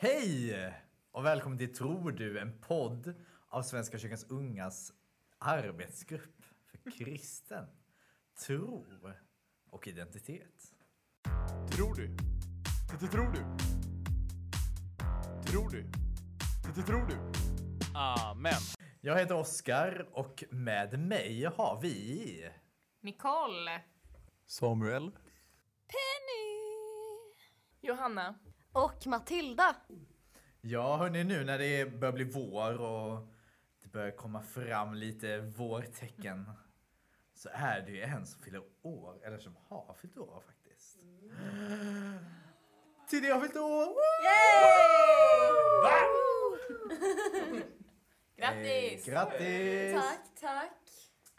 [0.00, 0.74] Hej!
[1.12, 2.38] Och välkommen till Tror du?
[2.38, 3.14] En podd
[3.48, 4.92] av Svenska kyrkans ungas
[5.38, 7.64] arbetsgrupp för kristen
[8.46, 8.86] tro
[9.70, 10.74] och identitet.
[11.70, 12.16] Tror du?
[13.00, 13.38] Det tror du?
[15.52, 15.84] Tror du?
[16.74, 17.16] Det tror du?
[17.94, 18.60] Amen.
[19.00, 22.50] Jag heter Oskar och med mig har vi...
[23.00, 23.82] Nicole.
[24.46, 25.10] Samuel.
[27.80, 28.34] Johanna.
[28.84, 29.76] Och Matilda.
[30.60, 33.28] Ja, hörni, nu när det börjar bli vår och
[33.82, 36.50] det börjar komma fram lite vårtecken
[37.34, 40.98] så är det ju en som fyller år, eller som har fyllt år faktiskt.
[43.10, 43.94] Tidigare har fyllt år!
[48.36, 49.08] Grattis!
[49.08, 49.94] Eh, grattis!
[49.94, 50.80] Tack, tack.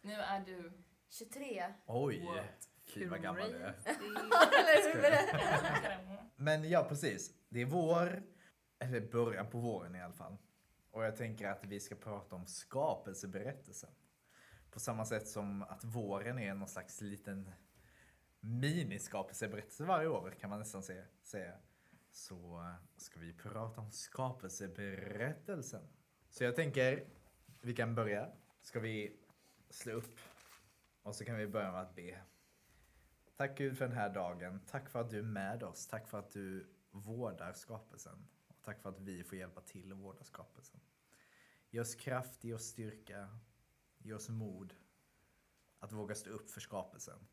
[0.01, 0.71] Nu är du...
[1.09, 1.73] 23.
[1.85, 2.68] Oj, What?
[2.89, 3.75] Fy vad gammal du är.
[6.35, 7.33] Men ja, precis.
[7.49, 8.23] Det är vår,
[8.79, 10.37] eller början på våren i alla fall.
[10.91, 13.89] Och jag tänker att vi ska prata om skapelseberättelsen.
[14.71, 17.51] På samma sätt som att våren är någon slags liten
[18.39, 21.53] miniskapelseberättelse varje år kan man nästan se- säga.
[22.11, 22.65] Så
[22.97, 25.87] ska vi prata om skapelseberättelsen.
[26.29, 27.07] Så jag tänker,
[27.61, 28.29] vi kan börja.
[28.61, 29.19] Ska vi
[29.69, 30.19] slå upp
[31.03, 32.19] och så kan vi börja med att be.
[33.39, 34.59] Tack Gud för den här dagen.
[34.67, 35.87] Tack för att du är med oss.
[35.87, 38.27] Tack för att du vårdar skapelsen.
[38.47, 40.79] Och tack för att vi får hjälpa till att vårda skapelsen.
[41.69, 43.39] Ge oss kraft, ge oss styrka,
[43.97, 44.73] ge oss mod
[45.79, 47.27] att våga stå upp för skapelsen.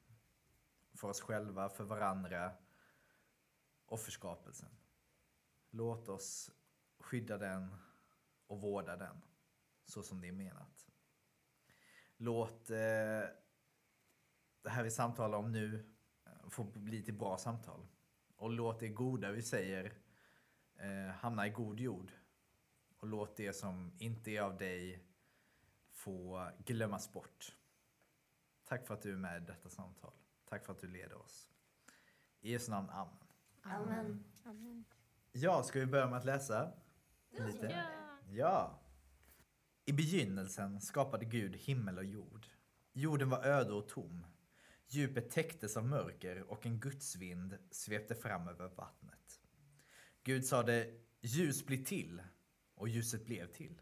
[0.95, 2.53] För oss själva, för varandra
[3.87, 4.71] och för skapelsen.
[5.71, 6.51] Låt oss
[6.99, 7.77] skydda den
[8.47, 9.23] och vårda den
[9.84, 10.89] så som det är menat.
[12.17, 12.77] Låt eh,
[14.62, 15.95] det här vi samtalar om nu
[16.50, 17.86] få bli till bra samtal.
[18.36, 19.92] Och låt det goda vi säger
[20.77, 22.12] eh, hamna i god jord.
[22.98, 25.05] Och låt det som inte är av dig
[25.91, 27.56] få glömmas bort.
[28.64, 30.12] Tack för att du är med i detta samtal.
[30.44, 31.48] Tack för att du leder oss.
[32.41, 32.88] I Jesu namn,
[33.62, 34.25] Amen.
[34.44, 34.84] Amen.
[35.32, 36.72] Ja, ska vi börja med att läsa?
[37.31, 37.84] Lite?
[38.31, 38.81] Ja.
[39.84, 42.47] I begynnelsen skapade Gud himmel och jord.
[42.92, 44.26] Jorden var öde och tom.
[44.88, 49.41] Djupet täcktes av mörker och en gudsvind svepte fram över vattnet.
[50.22, 52.22] Gud sade ljus bli till
[52.74, 53.80] och ljuset blev till.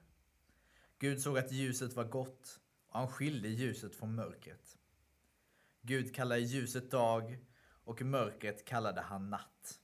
[0.98, 4.78] Gud såg att ljuset var gott och han skilde ljuset från mörkret.
[5.80, 7.38] Gud kallade ljuset dag
[7.84, 9.80] och mörkret kallade han natt.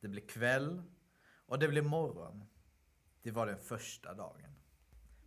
[0.00, 0.82] Det blev kväll
[1.46, 2.44] och det blev morgon.
[3.22, 4.54] Det var den första dagen.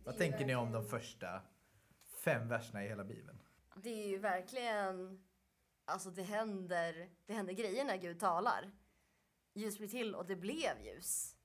[0.04, 1.42] Vad tänker ni om de första
[2.24, 3.38] fem verserna i hela Bibeln?
[3.76, 5.24] Det är ju verkligen...
[5.84, 8.72] Alltså det händer, det händer grejer när Gud talar.
[9.54, 11.36] Ljus blir till och det blev ljus.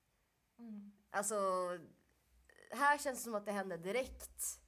[1.09, 1.35] Alltså,
[2.71, 4.59] här känns det som att det händer direkt.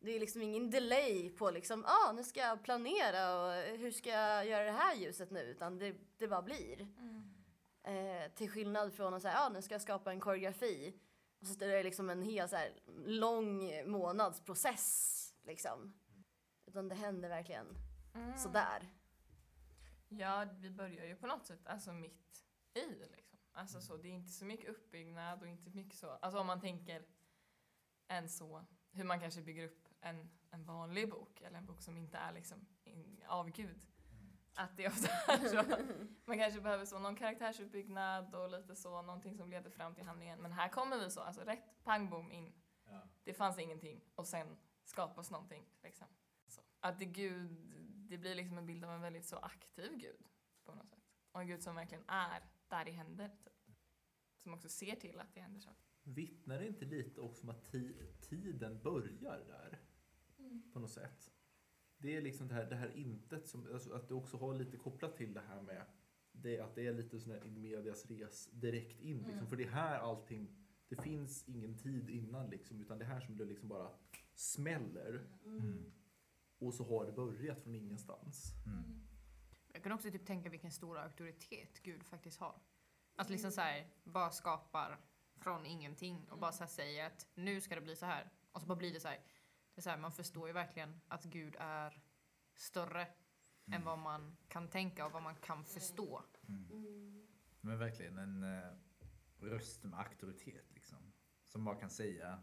[0.00, 4.10] Det är liksom ingen delay på liksom, ah, nu ska jag planera och hur ska
[4.10, 5.40] jag göra det här ljuset nu?
[5.40, 6.88] Utan det, det bara blir.
[7.84, 11.00] Eh, till skillnad från att säga, ah, nu ska jag skapa en koreografi.
[11.40, 12.72] Och så är det liksom en hel så här,
[13.06, 15.18] lång månadsprocess.
[15.42, 15.94] Liksom.
[16.72, 17.76] Utan det händer verkligen
[18.36, 18.88] sådär.
[20.08, 22.44] Ja, vi börjar ju på något sätt alltså mitt
[22.74, 23.38] i liksom.
[23.52, 26.10] Alltså så, det är inte så mycket uppbyggnad och inte mycket så.
[26.10, 27.06] Alltså om man tänker
[28.08, 31.96] en så, hur man kanske bygger upp en, en vanlig bok eller en bok som
[31.96, 33.86] inte är liksom in, av Gud.
[34.54, 35.86] Att det ofta är så.
[36.24, 40.38] Man kanske behöver så någon karaktärsuppbyggnad och lite så, någonting som leder fram till handlingen.
[40.42, 42.52] Men här kommer vi så, alltså rätt pang bom in.
[43.24, 45.66] Det fanns ingenting och sen skapas någonting.
[45.82, 46.08] Liksom.
[46.84, 47.56] Att det, Gud,
[48.08, 50.26] det blir liksom en bild av en väldigt så aktiv Gud
[50.64, 50.98] på något sätt.
[51.32, 53.28] Och en Gud som verkligen är där det händer.
[53.28, 53.76] Typ.
[54.36, 55.84] Som också ser till att det händer saker.
[56.02, 59.80] Vittnar det inte lite också om att ti- tiden börjar där?
[60.72, 61.32] På något sätt.
[61.98, 64.76] Det är liksom det här, det här intet som, alltså att det också har lite
[64.76, 65.84] kopplat till det här med
[66.32, 69.46] det, att det är lite sån här medias res direkt in liksom.
[69.46, 70.56] För det är här allting,
[70.88, 73.90] det finns ingen tid innan liksom, utan det är här som det liksom bara
[74.34, 75.26] smäller.
[75.44, 75.92] Mm.
[76.62, 78.52] Och så har det börjat från ingenstans.
[79.72, 82.60] Jag kan också typ tänka vilken stor auktoritet Gud faktiskt har.
[83.16, 85.00] Att liksom så här, bara skapar
[85.36, 88.30] från ingenting och bara så säger att nu ska det bli så här.
[88.52, 89.20] Och så bara blir det så här.
[89.74, 92.02] Det är så här man förstår ju verkligen att Gud är
[92.54, 93.06] större
[93.66, 96.22] än vad man kan tänka och vad man kan förstå.
[97.60, 98.76] Men verkligen en eh,
[99.38, 101.12] röst med auktoritet liksom.
[101.46, 102.42] Som bara kan säga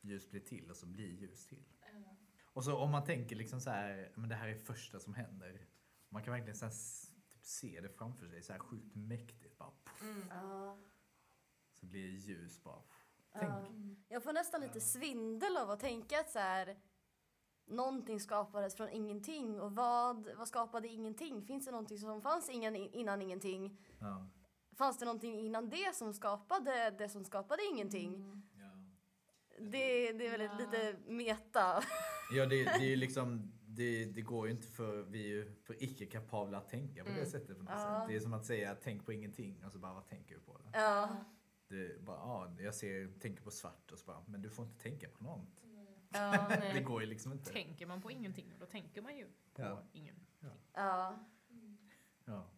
[0.00, 1.64] ljus blir till och så blir ljus till.
[2.52, 5.66] Och så om man tänker liksom så här, men det här är första som händer.
[6.08, 6.72] Man kan verkligen så här,
[7.32, 9.58] typ se det framför sig, så här sjukt mäktigt.
[9.58, 10.02] Bara, poff.
[10.30, 10.76] Ja.
[11.80, 12.82] blir ljus bara.
[13.32, 13.44] Tänk.
[13.52, 13.64] Ja.
[14.08, 16.76] Jag får nästan lite svindel av att tänka att så här,
[17.66, 21.42] någonting skapades från ingenting och vad, vad skapade ingenting?
[21.46, 23.78] Finns det någonting som fanns ingen, innan ingenting?
[24.00, 24.28] Ja.
[24.78, 28.14] Fanns det någonting innan det som skapade det som skapade ingenting?
[28.14, 28.42] Mm.
[29.58, 30.58] Det, det är väldigt Ja.
[30.58, 31.82] lite meta.
[32.34, 35.52] Ja, det, det är ju liksom, det, det går ju inte för, vi är ju
[35.62, 37.30] för icke-kapabla att tänka på det Mm.
[37.30, 37.98] sättet på något Ja.
[38.00, 38.08] sätt.
[38.08, 40.58] Det är som att säga tänk på ingenting och så bara vad tänker du på
[40.58, 40.70] det?
[40.72, 41.16] Ja.
[41.68, 44.82] det bara, ja, jag ser, tänker på svart och så bara, men du får inte
[44.82, 45.48] tänka på något.
[46.12, 46.48] Ja.
[46.74, 47.52] Det går ju liksom inte.
[47.52, 49.82] Tänker man på ingenting, då tänker man ju på Ja.
[49.92, 50.26] ingen.
[50.40, 51.16] ja.
[52.24, 52.50] Ja.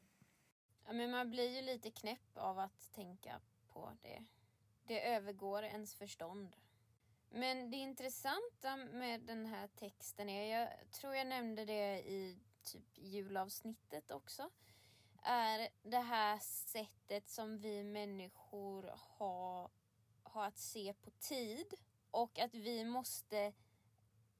[0.86, 4.24] Ja, men man blir ju lite knäpp av att tänka på det.
[4.86, 6.56] Det övergår ens förstånd.
[7.36, 12.98] Men det intressanta med den här texten är, jag tror jag nämnde det i typ
[12.98, 14.50] julavsnittet också,
[15.22, 19.70] är det här sättet som vi människor har,
[20.22, 21.74] har att se på tid
[22.10, 23.52] och att vi måste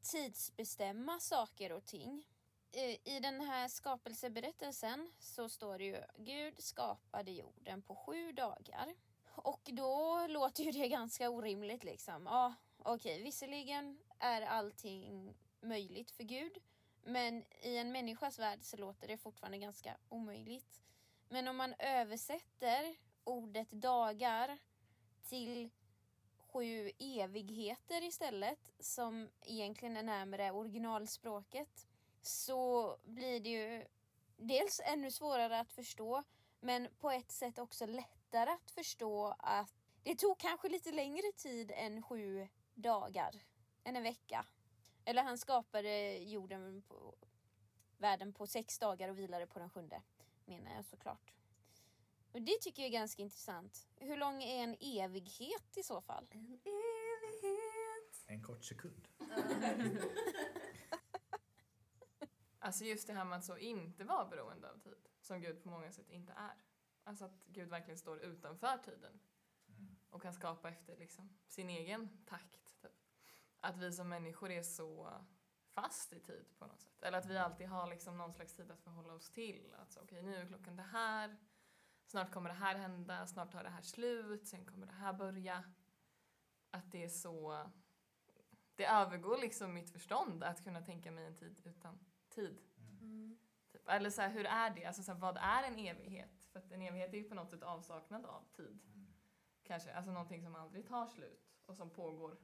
[0.03, 2.25] tidsbestämma saker och ting.
[2.73, 8.95] I- I den här skapelseberättelsen så står det ju Gud skapade jorden på sju dagar.
[9.37, 12.27] Och då låter ju det ganska orimligt liksom.
[12.27, 16.59] Ja, okej, visserligen är allting möjligt för Gud.
[17.03, 20.83] Men i en människas värld så låter det fortfarande ganska omöjligt.
[21.29, 24.59] Men om man översätter ordet dagar
[25.23, 25.71] till
[26.39, 31.87] sju evigheter istället, som egentligen är närmare originalspråket,
[32.23, 33.87] så blir det ju
[34.37, 36.23] dels ännu svårare att förstå,
[36.61, 41.73] men på ett sätt också lättare att förstå att det tog kanske lite längre tid
[41.75, 43.43] än sju dagar,
[43.85, 44.47] än en vecka.
[45.05, 47.15] Eller han skapade jorden på
[47.99, 50.03] världen på sex dagar och vilade på den sjunde,
[50.45, 51.33] menar jag såklart.
[52.33, 53.89] Och det tycker jag är ganska intressant.
[53.97, 56.27] Hur lång är en evighet i så fall?
[56.31, 58.25] En evighet.
[58.27, 59.09] En kort sekund.
[62.65, 65.69] Alltså just det här med att så inte vara beroende av tid, som Gud på
[65.69, 66.65] många sätt inte är.
[67.05, 69.21] Alltså att Gud verkligen står utanför tiden
[70.11, 72.64] och kan skapa efter liksom sin egen takt.
[73.65, 75.11] Att vi som människor är så
[75.75, 77.03] fast i tid på något sätt.
[77.03, 79.75] Eller att vi alltid har liksom någon slags tid att förhålla oss till.
[79.79, 81.37] Att så, okej, nu är klockan det här,
[82.07, 85.65] snart kommer det här hända, snart tar det här slut, sen kommer det här börja.
[86.71, 87.71] Att det är så...
[88.75, 92.61] Det övergår liksom mitt förstånd att kunna tänka mig en tid utan tid.
[93.01, 93.39] Mm.
[93.73, 93.89] Typ.
[93.89, 94.85] Eller så här, hur är det?
[94.85, 96.45] Alltså så här, vad är en evighet?
[96.53, 98.81] För att en evighet är ju på något sätt avsaknad av tid.
[99.63, 102.39] Kanske, alltså någonting som aldrig tar slut och som pågår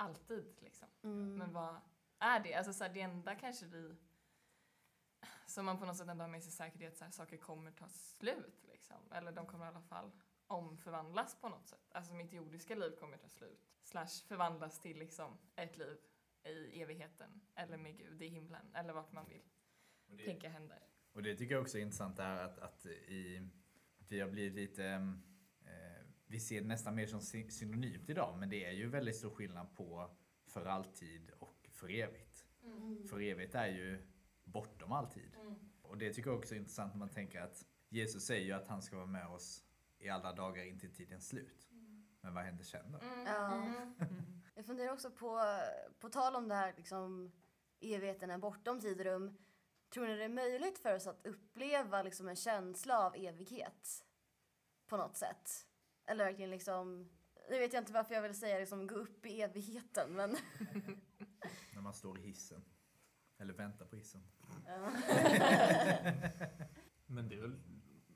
[0.00, 0.88] alltid liksom.
[1.02, 1.38] Mm.
[1.38, 1.80] Men vad
[2.18, 2.54] är det?
[2.54, 3.96] Alltså så här, det enda kanske vi
[5.46, 7.88] som man på något sätt ändå har med sig säkerhet så här, saker kommer ta
[7.88, 9.12] slut liksom.
[9.12, 10.10] Eller de kommer i alla fall
[10.46, 11.92] omförvandlas på något sätt.
[11.92, 13.68] Alltså mitt jordiska liv kommer ta slut.
[13.82, 15.96] Slash förvandlas till liksom ett liv
[16.44, 17.40] i evigheten.
[17.54, 18.74] Eller med Gud i himlen.
[18.74, 19.42] Eller vart man vill
[20.24, 20.82] tänka händer.
[21.12, 23.48] Och det tycker jag också är intressant det här att, att i,
[24.08, 25.00] vi har blivit lite, eh,
[26.30, 29.74] vi ser nästan mer som sy- synonymt idag, men det är ju väldigt stor skillnad
[29.76, 30.10] på
[30.46, 32.46] för alltid och för evigt.
[33.10, 34.02] För evigt är ju
[34.44, 35.36] bortom all tid.
[35.82, 38.68] Och det tycker jag också är intressant när man tänker att Jesus säger ju att
[38.68, 39.64] han ska vara med oss
[39.98, 41.68] i alla dagar in till tidens slut.
[42.20, 42.98] Men vad händer sen då?
[43.26, 43.62] Ja.
[44.54, 45.40] Jag funderar också på,
[45.98, 47.32] på tal om det här liksom,
[47.80, 49.36] evigheten är bortom tid och rum.
[49.90, 54.04] Tror ni det är möjligt för oss att uppleva liksom, en känsla av evighet?
[54.86, 55.66] På något sätt?
[56.10, 57.08] Eller verkligen liksom,
[57.50, 60.30] nu vet jag inte varför jag vill säga liksom, gå upp i evigheten men
[61.74, 62.64] När man står i hissen.
[63.38, 64.22] Eller väntar på hissen.
[67.06, 67.60] Men det är väl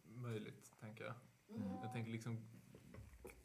[0.04, 1.14] möjligt, tänker jag.
[1.82, 2.48] Jag tänker liksom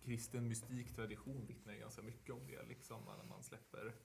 [0.02, 2.64] kristen mystik tradition vittnar ganska mycket om det.
[2.64, 3.96] Liksom, när man släpper,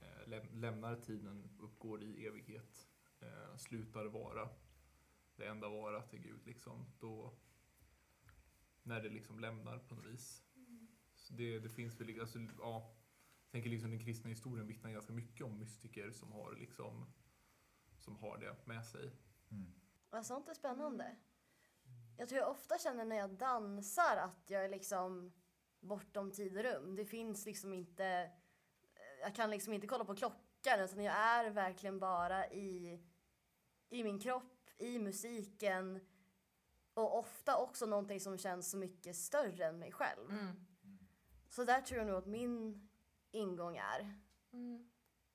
[0.00, 2.88] eh, läm- lämnar tiden, uppgår i evighet,
[3.20, 4.48] eh, slutar vara
[5.36, 6.46] det enda vara till Gud.
[6.46, 7.34] Liksom, då,
[8.84, 10.42] när det liksom lämnar på något vis.
[11.16, 12.96] Så det, det finns väl, alltså, ja,
[13.44, 17.06] jag tänker liksom den kristna historien vittnar ganska mycket om mystiker som har liksom
[18.04, 19.12] som har det med sig.
[19.50, 19.74] Mm.
[20.10, 21.16] Vad sånt är spännande.
[22.16, 25.32] Jag tror jag ofta känner när jag dansar att jag är liksom
[25.80, 26.96] bortom tid och rum.
[26.96, 28.30] Det finns liksom inte...
[29.20, 33.02] Jag kan liksom inte kolla på klockan utan jag är verkligen bara i,
[33.88, 36.00] i min kropp, i musiken
[36.94, 40.30] och ofta också någonting som känns så mycket större än mig själv.
[40.30, 40.66] Mm.
[41.48, 42.88] Så där tror jag nog att min
[43.30, 44.20] ingång är
[44.52, 44.90] Mm.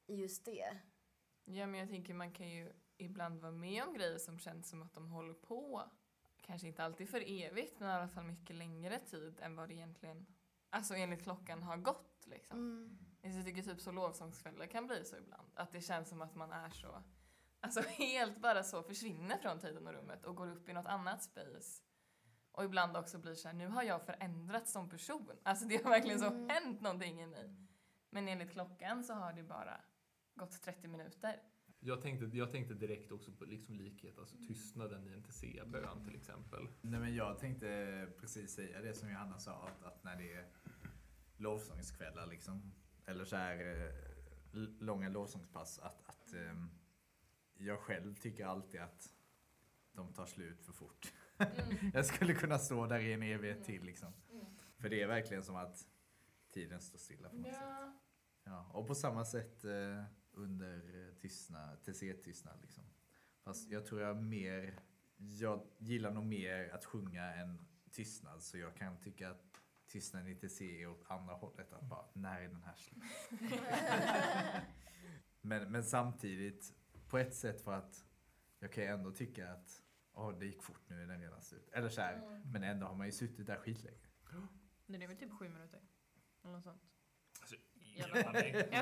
[0.07, 0.77] just det.
[1.45, 4.81] Ja, men jag tänker man kan ju ibland vara med om grejer som känns som
[4.81, 5.83] att de håller på
[6.41, 9.73] kanske inte alltid för evigt, men i alla fall mycket längre tid än vad det
[9.75, 10.25] egentligen,
[10.69, 12.57] alltså enligt klockan har gått liksom.
[12.57, 12.97] Mm.
[13.21, 15.47] Jag tycker typ så lovsångskvällar kan bli så ibland.
[15.53, 17.03] Att det känns som att man är så,
[17.59, 21.23] alltså helt bara så försvinner från tiden och rummet och går upp i något annat
[21.23, 21.83] space.
[22.51, 25.31] Och ibland också blir så här, nu har jag förändrats som person.
[25.43, 26.49] Alltså det har verkligen så Mm.
[26.49, 27.55] hänt någonting i mig.
[28.09, 29.81] Men enligt klockan så har det bara
[30.35, 31.41] gått 30 minuter.
[31.79, 36.15] Jag tänkte, jag tänkte direkt också på liksom likhet, alltså tystnaden i en TC-bön till
[36.15, 36.67] exempel.
[36.81, 40.47] Nej men jag tänkte precis säga det som Johanna sa, att, att när det är
[41.37, 42.73] lovsångskvällar liksom,
[43.05, 43.93] eller så här eh,
[44.79, 46.69] långa lovsångspass, att, att ehm,
[47.59, 49.13] jag själv tycker alltid att
[49.91, 51.13] de tar slut för fort.
[51.93, 54.13] jag skulle kunna stå där i en evighet till liksom.
[54.77, 55.87] För det är verkligen som att
[56.53, 57.61] tiden står stilla på något sätt.
[57.61, 57.99] Ja.
[58.43, 62.83] Ja, och på samma sätt eh, under eh, tystnad, TC-tystnad liksom.
[63.43, 64.79] Fast jag tror jag mer,
[65.17, 69.43] jag gillar nog mer att sjunga än tystnad så jag kan tycka att
[69.87, 71.73] tystnaden i TC är åt andra hållet.
[71.73, 73.03] Att bara, när är den här slut?
[75.41, 76.73] men, men samtidigt,
[77.09, 78.05] på ett sätt för att
[78.59, 79.81] jag kan ju ändå tycka att
[80.13, 81.69] åh, det gick fort, nu är den redan slut.
[81.73, 83.97] Eller så här, men ändå har man ju suttit där skitlänge.
[84.85, 85.81] Den är väl typ sju minuter?
[86.43, 86.81] Eller något sånt.
[87.41, 87.55] Alltså,
[87.95, 88.23] Jag har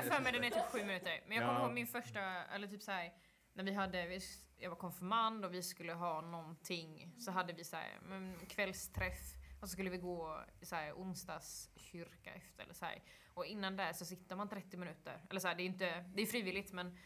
[0.02, 1.24] för mig den är typ sju minuter.
[1.26, 1.64] Men jag kommer Ja.
[1.66, 3.12] ihåg min första, eller typ så här,
[3.52, 4.20] när vi hade,
[4.56, 7.14] jag var konfirmand och vi skulle ha någonting.
[7.18, 12.34] Så hade vi så här, kvällsträff och så skulle vi gå i så här, onsdagskyrka
[12.34, 12.62] efter.
[12.62, 13.02] Eller så här.
[13.34, 15.26] Och innan det så sitter man 30 minuter.
[15.30, 16.98] Eller så här, det är inte, det är frivilligt men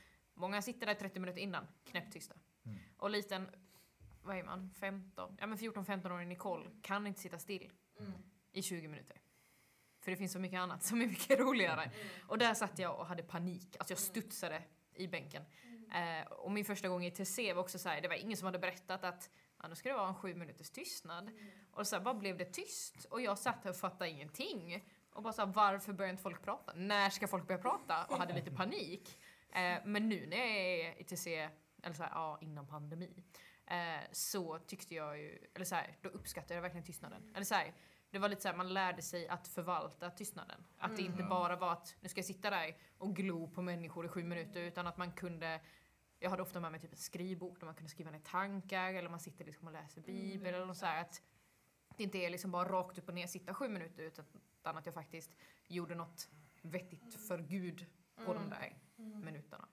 [0.42, 2.34] många sitter där 30 minuter innan, knäpptysta.
[2.64, 2.78] Mm.
[2.96, 3.48] Och liten,
[4.22, 5.36] vad är man, 15?
[5.40, 7.70] Ja men 14-15-årig Nicole kan inte sitta still
[8.52, 9.16] i 20 minuter.
[10.00, 11.90] För det finns så mycket annat som är mycket roligare.
[12.28, 13.76] Och där satt jag och hade panik.
[13.78, 14.62] Alltså jag studsade
[14.94, 15.42] i bänken.
[15.94, 18.46] Eh, och min första gång i TC var också så här, det var ingen som
[18.46, 19.30] hade berättat att
[19.62, 21.30] ja, nu ska det vara en sju minuters tystnad.
[21.70, 23.04] Och så här, bara blev det tyst.
[23.04, 24.84] Och jag satt här och fattade ingenting.
[25.12, 26.72] Och bara så här, varför börjar inte folk prata?
[26.76, 28.04] När ska folk börja prata?
[28.04, 29.18] Och hade lite panik.
[29.52, 31.48] Eh, men nu när jag är i TC,
[31.82, 33.24] eller så här, ja, innan pandemi,
[33.66, 37.32] eh, så tyckte jag ju, eller så här, då uppskattade jag verkligen tystnaden.
[37.34, 37.74] Eller så här,
[38.10, 40.64] det var lite så här, man lärde sig att förvalta tystnaden.
[40.78, 44.06] Att det inte bara var att nu ska jag sitta där och glo på människor
[44.06, 45.60] i sju minuter utan att man kunde
[46.18, 49.08] jag hade ofta med mig typ en skrivbok där man kunde skriva ner tankar eller
[49.08, 51.22] man sitter liksom och läser bibeln eller något så här att
[51.96, 54.24] det inte är liksom bara rakt upp och ner sitta sju minuter utan
[54.76, 55.36] att jag faktiskt
[55.68, 56.28] gjorde något
[56.62, 57.86] vettigt för Gud
[58.26, 59.68] på de där minuterna.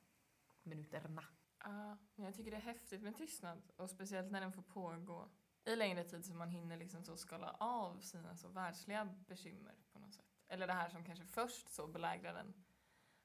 [0.64, 1.24] Minuterna.
[1.64, 5.30] Ja, men jag tycker det är häftigt med tystnad och speciellt när den får pågå
[5.66, 10.00] i längre tid så man hinner liksom så skala av sina så världsliga bekymmer på
[10.00, 10.26] något sätt.
[10.48, 12.54] Eller det här som kanske först så belägrar den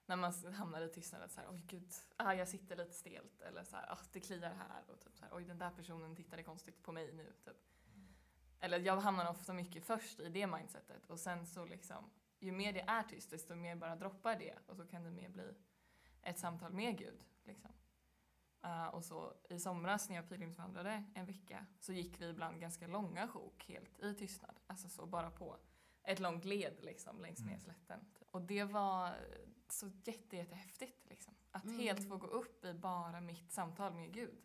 [0.06, 3.40] när man hamnar i tystnad att så här, oj gud, ah, jag sitter lite stelt
[3.40, 6.16] eller så här, ah, det kliar här och typ så här, oj den där personen
[6.16, 7.56] tittade konstigt på mig nu typ.
[8.60, 12.72] Eller jag hamnar ofta mycket först i det mindsetet och sen så liksom, ju mer
[12.72, 15.54] det är tyst desto mer bara droppar det och så kan det mer bli
[16.24, 17.70] ett samtal med Gud liksom.
[18.66, 22.86] Uh, och så i somras när jag pilgrimsvandrade en vecka så gick vi ibland ganska
[22.86, 24.60] långa sjok helt i tystnad.
[24.66, 25.56] Alltså så bara på
[26.02, 28.00] ett långt led liksom längs med slätten.
[28.18, 28.28] Typ.
[28.30, 29.14] Och det var
[29.68, 31.34] så jätte, jättehäftigt liksom.
[31.50, 31.78] Att Mm.
[31.78, 34.42] helt få gå upp i bara mitt samtal med Gud.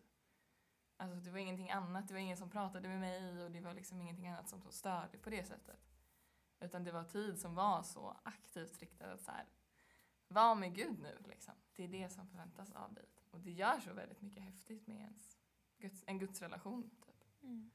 [0.96, 3.74] Alltså det var ingenting annat, det var ingen som pratade med mig och det var
[3.74, 5.80] liksom ingenting annat som så störde på det sättet.
[6.60, 9.44] Utan det var tid som var så aktivt riktad att så här,
[10.30, 11.54] var med Gud nu liksom.
[11.76, 13.04] Det är det som förväntas av dig.
[13.30, 15.38] Och det gör så väldigt mycket häftigt med ens
[15.78, 16.90] Guds, en gudsrelation.
[16.90, 17.42] Typ.
[17.42, 17.70] Mm.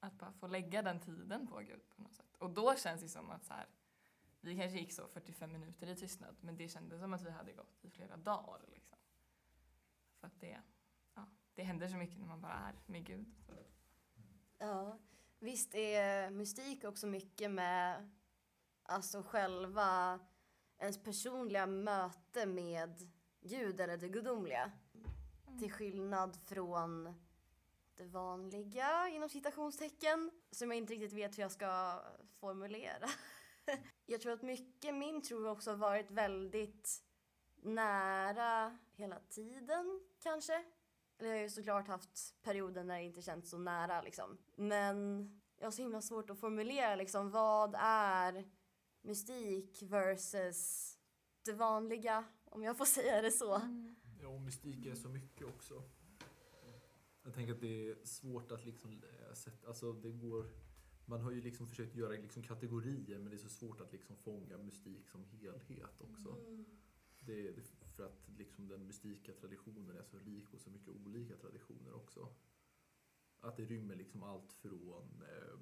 [0.00, 2.36] Att bara få lägga den tiden på Gud på något sätt.
[2.38, 3.66] Och då känns det som att så här,
[4.40, 7.52] vi kanske gick så 45 minuter i tystnad men det kändes som att vi hade
[7.52, 8.60] gått i flera dagar.
[8.68, 8.98] Liksom.
[10.20, 10.62] För att det,
[11.14, 13.34] ja, det händer så mycket när man bara är med Gud.
[14.58, 14.98] Ja,
[15.38, 18.10] visst är mystik också mycket med
[18.82, 20.20] alltså själva
[20.78, 24.72] ens personliga möte med Gud eller det gudomliga.
[25.58, 27.14] Till skillnad från
[27.96, 32.02] det vanliga, inom citationstecken, som jag inte riktigt vet hur jag ska
[32.40, 33.08] formulera.
[34.06, 37.02] jag tror att mycket min tro också har varit väldigt
[37.62, 40.64] nära hela tiden, kanske.
[41.18, 44.38] Eller jag har ju såklart haft perioder när det inte känts så nära liksom.
[44.56, 45.28] Men
[45.58, 48.44] jag har så himla svårt att formulera liksom vad är
[49.04, 50.90] mystik versus
[51.44, 53.60] det vanliga, om jag får säga det så.
[54.20, 55.82] Ja, och mystik är så mycket också.
[57.22, 60.46] Jag tänker att det är svårt att liksom eh, sätta, alltså det går,
[61.04, 64.16] man har ju liksom försökt göra liksom kategorier men det är så svårt att liksom
[64.16, 66.36] fånga mystik som helhet också.
[67.20, 67.62] Det, det,
[67.96, 72.28] för att liksom den mystika traditionen är så rik och så mycket olika traditioner också.
[73.40, 75.58] att det rymmer liksom allt från eh,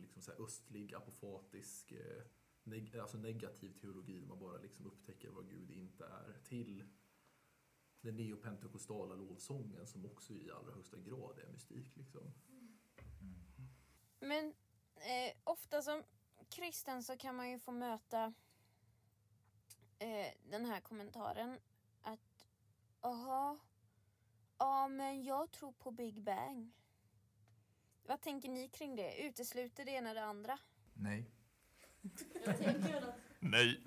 [0.00, 2.22] liksom så här östlig apofatisk eh,
[2.64, 6.84] neg alltså negativ teologi där man bara liksom upptäcker vad Gud inte är till
[8.00, 11.96] den neopentekostala lovsången som också i allra högsta grad är mystik.
[11.96, 12.32] Liksom.
[14.20, 14.54] Men
[14.94, 16.04] eh, ofta som
[16.48, 18.34] kristen så kan man ju få möta
[19.98, 21.58] eh, den här kommentaren
[22.02, 22.48] att
[23.00, 23.58] aha,
[24.58, 26.72] ja men jag tror på Big Bang.
[28.02, 29.26] Vad tänker ni kring det?
[29.26, 30.58] Utesluter det ena det andra?
[30.94, 31.30] Nej.
[33.40, 33.80] Nej.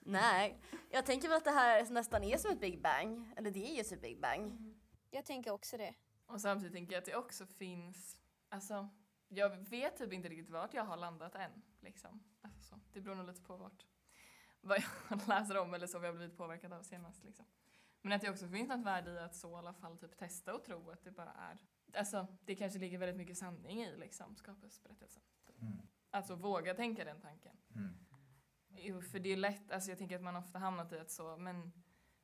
[0.00, 0.60] Nej,
[0.90, 3.32] jag tänker väl att det här nästan är som ett Big Bang.
[3.36, 4.74] Eller det är ju ett Big Bang.
[5.10, 5.94] Jag tänker också det.
[6.26, 8.16] Och samtidigt tänker jag att det också finns,
[8.48, 8.88] alltså
[9.28, 11.62] jag vet typ inte riktigt vart jag har landat än.
[11.80, 12.22] Liksom.
[12.42, 12.80] Alltså, så.
[12.92, 13.86] Det beror nog lite på vart,
[14.60, 14.78] vad
[15.10, 17.24] jag läser om eller så vad jag har blivit påverkad av senast.
[17.24, 17.46] Liksom.
[18.02, 20.54] Men att det också finns något värde i att så i alla fall typ testa
[20.54, 21.58] och tro att det bara är,
[21.98, 25.22] alltså det kanske ligger väldigt mycket sanning i liksom skapelseberättelsen.
[25.60, 25.78] Mm.
[26.14, 27.56] Alltså våga tänka den tanken.
[27.74, 27.94] Mm.
[28.68, 31.36] Jo, för det är lätt, alltså jag tänker att man ofta hamnat i att så,
[31.36, 31.72] men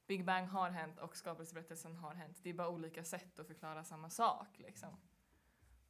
[0.06, 2.38] Big Bang har hänt och skapelseberättelsen har hänt.
[2.42, 5.00] Det är bara olika sätt att förklara samma sak liksom.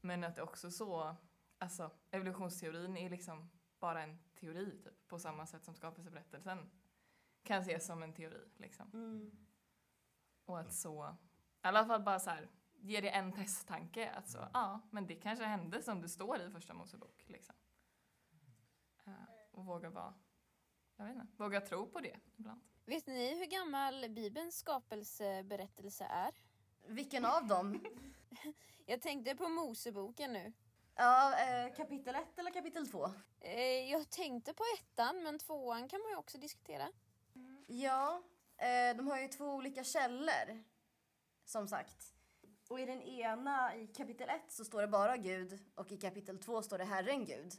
[0.01, 1.17] Men att det också så,
[1.59, 6.71] alltså evolutionsteorin är liksom bara en teori typ, på samma sätt som skapelseberättelsen
[7.43, 8.91] kan ses som en teori liksom.
[8.93, 9.47] Mm.
[10.45, 11.17] Och att så,
[11.63, 15.15] i alla fall bara så här, ge det en testtanke att så, ja, men det
[15.15, 17.55] kanske hände som det står i första Mosebok liksom.
[19.61, 20.15] Och våga vara,
[20.97, 22.61] jag vet inte, våga tro på det ibland.
[22.85, 26.35] Vet ni hur gammal Bibelns skapelseberättelse är?
[26.87, 27.85] Vilken av dem?
[28.87, 30.53] Jag tänkte på Moseboken nu.
[30.95, 33.11] Ja, eh, kapitel 1 eller kapitel 2?
[33.41, 36.89] Eh, jag tänkte på ettan, men tvåan kan man ju också diskutera.
[37.67, 38.23] Ja,
[38.57, 40.65] eh, de har ju två olika källor.
[41.45, 42.15] Som sagt.
[42.69, 46.39] Och i den ena, i kapitel 1, så står det bara Gud och i kapitel
[46.39, 47.53] 2 står det Herren Gud.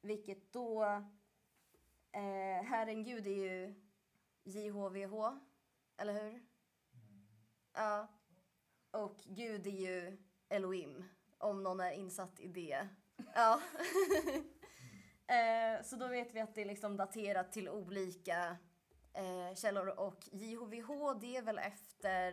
[0.00, 0.84] Vilket då...
[2.14, 3.74] Eh, Herren Gud är ju
[4.44, 5.38] JHVH,
[5.96, 6.42] eller hur?
[7.72, 8.08] Ja.
[8.90, 11.04] Och Gud är ju Elohim,
[11.38, 12.88] om någon är insatt i det.
[13.34, 13.60] Ja.
[15.34, 18.56] eh, så då vet vi att det är liksom daterat till olika
[19.12, 22.32] eh, källor och JHVH det är väl efter,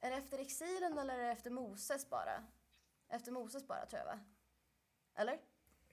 [0.00, 2.44] är det efter exilen eller är det efter Moses bara?
[3.08, 4.20] Efter Moses bara tror jag va?
[5.14, 5.40] Eller?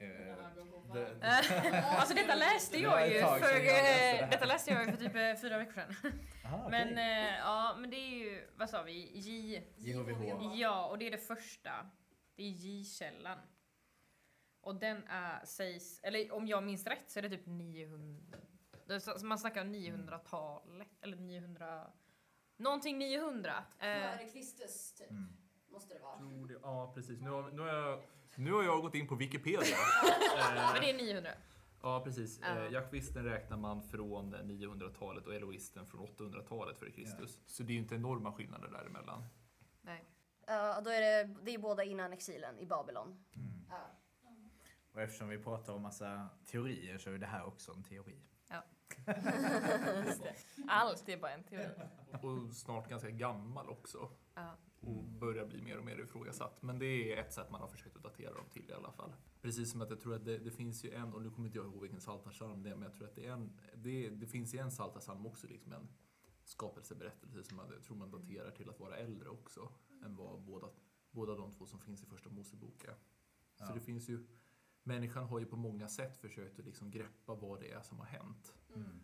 [1.98, 5.58] Alltså detta läste jag ju för, eh, detta läste jag ju för typ eh, fyra
[5.58, 6.12] veckor sedan.
[6.46, 9.64] Aha, Men eh, ja, men det är ju, vad sa vi, J.
[9.78, 10.56] JHVH.
[10.56, 11.90] Ja, och det är det första.
[12.36, 13.38] Det är J-källan.
[14.62, 18.38] Och den är, sägs, eller om jag minns rätt så är det typ 900,
[18.88, 21.92] det är så- man snackar 900-talet, eller 900,
[22.58, 23.64] någonting 900.
[23.80, 25.34] Eh, Kristus typ, Mm.
[25.70, 26.18] måste det vara.
[26.18, 27.22] Tror det- Ja, precis.
[27.22, 28.04] Nu har, nu, har jag,
[28.36, 29.78] nu har jag gått in på Wikipedia.
[30.74, 31.30] Men det är 900.
[31.82, 32.40] Ja, precis.
[32.42, 32.58] Ja.
[32.58, 37.40] Eh, Jaktvisten räknar man från 900-talet och eloisten från 800-talet före Kristus.
[37.46, 39.24] Så det är ju inte enorma skillnader däremellan.
[39.82, 40.06] Nej.
[40.48, 43.26] Ja, då är det, det är båda innan exilen i Babylon.
[43.36, 43.66] Mm.
[43.70, 44.02] Ja.
[44.94, 48.22] Och eftersom vi pratar om massa teorier så är det här också en teori.
[50.68, 51.70] Allt är bara en teori.
[52.22, 54.10] Och snart ganska gammal också.
[54.34, 54.58] Ja.
[54.82, 56.62] Och börjar bli mer och mer ifrågasatt.
[56.62, 59.14] Men det är ett sätt man har försökt att datera dem till i alla fall.
[59.42, 61.58] Precis som att jag tror att det, det finns ju en, och nu kommer inte
[61.58, 64.28] jag ihåg vilken psaltarpsalm det är, men jag tror att det är en, det, det
[64.28, 65.88] finns i en psaltarpsalm också liksom en
[66.44, 69.72] skapelseberättelse som man, jag tror man daterar till att vara äldre också
[70.06, 70.68] än vad båda,
[71.12, 72.96] båda de två som finns i första Mosebok är.
[73.56, 73.74] Så Ja.
[73.74, 74.28] det finns ju,
[74.84, 78.06] människan har ju på många sätt försökt att liksom greppa vad det är som har
[78.06, 78.54] hänt.
[78.76, 79.00] Mm.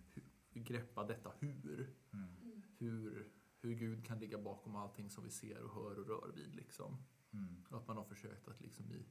[0.53, 2.61] Greppa detta hur Mm.
[2.77, 3.27] hur,
[3.61, 6.55] hur Gud kan ligga bakom allting som vi ser och hör och rör vid.
[6.55, 6.97] Liksom.
[7.33, 7.65] Mm.
[7.69, 9.05] Och att man har försökt att liksom i,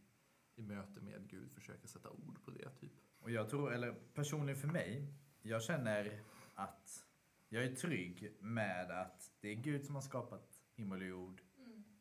[0.55, 2.71] i möte med Gud försöka sätta ord på det.
[2.71, 2.93] typ.
[3.19, 6.21] Och jag tror, eller personligen för mig, jag känner
[6.55, 7.05] att
[7.49, 11.43] jag är trygg med att det är Gud som har skapat himmel och jord.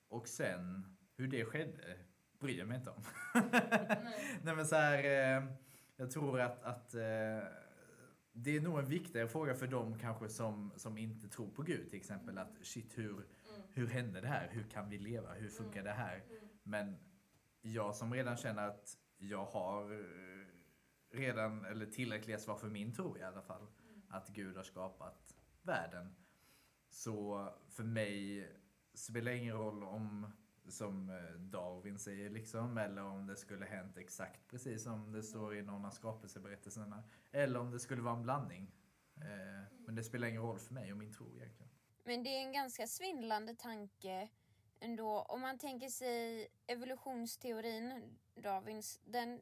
[0.08, 1.99] Och sen, hur det skedde,
[2.39, 3.01] bryr jag mig inte om.
[4.43, 5.43] Nej men så här, eh,
[5.95, 7.39] jag tror att, att eh,
[8.38, 11.89] det är nog en viktigare fråga för dem kanske som, som inte tror på Gud
[11.89, 12.38] till exempel.
[12.38, 13.26] Att shit, hur,
[13.74, 14.50] hur hände det här?
[14.52, 15.34] Hur kan vi leva?
[15.34, 16.24] Hur funkar det här?
[16.63, 16.98] Men
[17.62, 20.06] jag som redan känner att jag har
[21.10, 23.67] redan, eller tillräckliga svar för min tro i alla fall,
[24.10, 26.15] att Gud har skapat världen.
[26.89, 28.50] Så för mig
[28.93, 30.28] spelar det ingen roll om,
[30.71, 35.56] som eh, Darwin säger liksom, eller om det skulle hänt exakt precis som det står
[35.56, 37.04] i någon av skapelseberättelserna.
[37.32, 38.71] Eller om det skulle vara en blandning.
[39.15, 41.71] Eh, Men det spelar ingen roll för mig och min tro egentligen.
[42.04, 44.30] Men det är en ganska svindlande tanke
[44.80, 49.41] ändå, om man tänker sig evolutionsteorin, Darwins, den,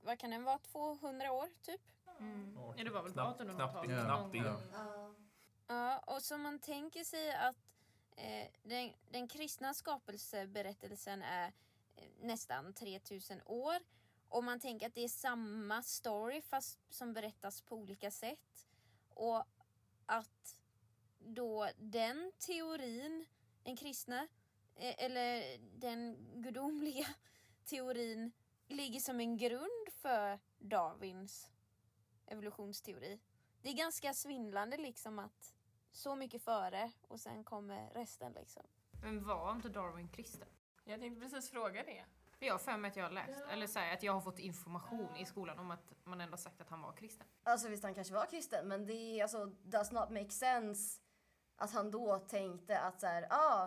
[0.00, 1.80] vad kan den vara, 200 år typ?
[2.18, 2.54] Mm.
[2.76, 3.56] Ja, det var väl på Knappt- 1800-talet.
[3.90, 4.62] knappt- knappt någon gång.
[4.72, 5.14] Ja.
[5.66, 7.56] Ja, och så man tänker sig att
[8.16, 11.52] Eh, den, den kristna skapelseberättelsen är
[11.96, 13.76] eh, nästan 3000 år.
[14.28, 18.66] Och man tänker att det är samma story fast som berättas på olika sätt.
[19.08, 19.44] Och
[20.06, 20.58] att
[21.18, 23.26] då den teorin,
[23.62, 24.28] den kristna,
[24.76, 27.06] eh, eller den gudomliga
[27.64, 28.32] teorin
[28.68, 31.50] ligger som en grund för Darwins
[32.26, 33.20] evolutionsteori.
[33.62, 35.53] Det är ganska svindlande liksom att
[35.96, 38.62] så mycket före och sen kommer resten liksom.
[39.02, 40.48] Men var inte Darwin kristen?
[40.84, 42.04] Jag tänkte precis fråga det.
[42.38, 44.20] För jag har för mig att jag har läst, eller så här, att jag har
[44.20, 47.26] fått information i skolan om att man ändå sagt att han var kristen.
[47.42, 51.00] Alltså visst, han kanske var kristen, men det är alltså does not make sense
[51.56, 53.64] att han då tänkte att så här, ah,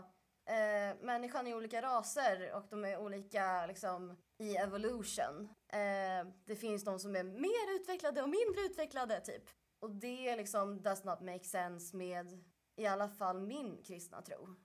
[0.54, 5.50] eh, människan är olika raser och de är olika liksom i evolution.
[5.68, 9.50] Eh, det finns de som är mer utvecklade och mindre utvecklade typ.
[9.80, 12.44] Och det liksom does not make sense med
[12.76, 14.56] i alla fall min kristna tro.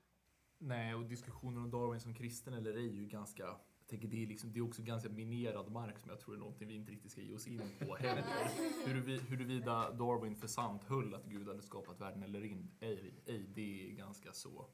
[0.58, 4.22] Nej, och diskussionen om Darwin som kristen eller ej är ju ganska jag tänker det
[4.22, 6.92] är, liksom, det är också ganska minerad mark som jag tror är någonting vi inte
[6.92, 8.22] riktigt ska ge oss in på heller.
[8.86, 13.46] Huruvi- Huruvida Darwin för sant höll att Gud hade skapat världen eller in, ej, ej,
[13.54, 14.66] det är ganska så...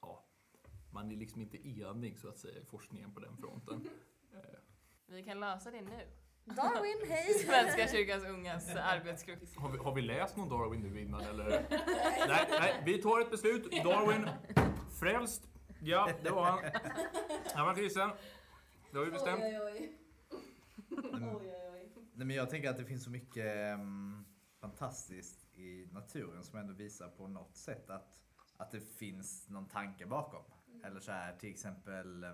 [0.00, 0.24] Ja,
[0.92, 3.88] man är liksom inte enig så att säga i forskningen på den fronten.
[4.32, 4.58] Eh,
[5.06, 6.06] Vi kan lösa det nu.
[6.56, 7.34] Darwin, hej!
[7.46, 9.56] Svenska kyrkans ungas arbetsgrupp.
[9.56, 11.66] Har vi, har vi läst någon Darwin nu innan eller?
[12.28, 13.70] nej, nej, vi tar ett beslut.
[13.84, 14.28] Darwin,
[15.00, 15.48] frälst.
[15.82, 16.58] Ja, det var han.
[17.54, 18.10] Han var kristen.
[18.92, 19.40] Det har vi bestämt.
[22.12, 24.24] Nej, men jag tänker att det finns så mycket ehm,
[24.60, 28.22] fantastiskt i naturen som ändå visar på något sätt att,
[28.56, 30.42] att det finns någon tanke bakom.
[30.84, 32.26] Eller så här till exempel,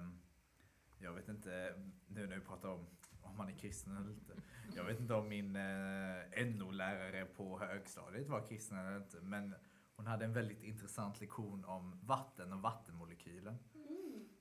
[0.99, 1.75] jag vet inte,
[2.09, 2.87] nu när vi pratar om
[3.25, 4.35] om man är kristen eller inte.
[4.77, 9.21] Jag vet inte om min eh, NO-lärare på högstadiet var kristen eller inte.
[9.21, 9.55] Men
[9.97, 13.59] hon hade en väldigt intressant lektion om vatten och vattenmolekylen.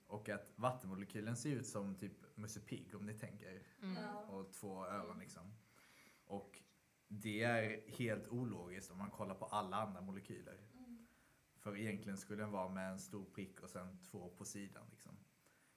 [0.07, 3.61] Och att vattenmolekylen ser ut som typ Musse Pigg om ni tänker.
[4.29, 5.53] Och två öron liksom.
[6.25, 6.61] Och
[7.07, 10.57] det är helt ologiskt om man kollar på alla andra molekyler.
[11.59, 14.83] För egentligen skulle den vara med en stor prick och sen två på sidan.
[14.91, 15.17] Liksom.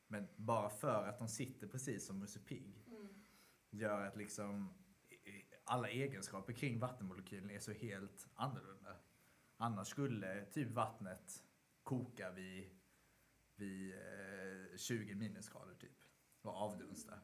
[0.06, 2.85] Men bara för att de sitter precis som Musse Pigg
[3.76, 4.74] gör att liksom
[5.64, 8.96] alla egenskaper kring vattenmolekylen är så helt annorlunda.
[9.56, 11.44] Annars skulle typ vattnet
[11.82, 12.70] koka vid,
[13.56, 16.04] vid eh, 20 minusgrader typ
[16.42, 17.18] och avdunsta.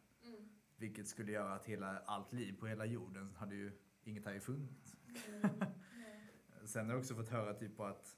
[0.77, 3.73] Vilket skulle göra att hela, allt liv på hela jorden hade ju,
[4.05, 4.97] inget hade ju funnits.
[6.65, 8.17] Sen har jag också fått höra typ på att,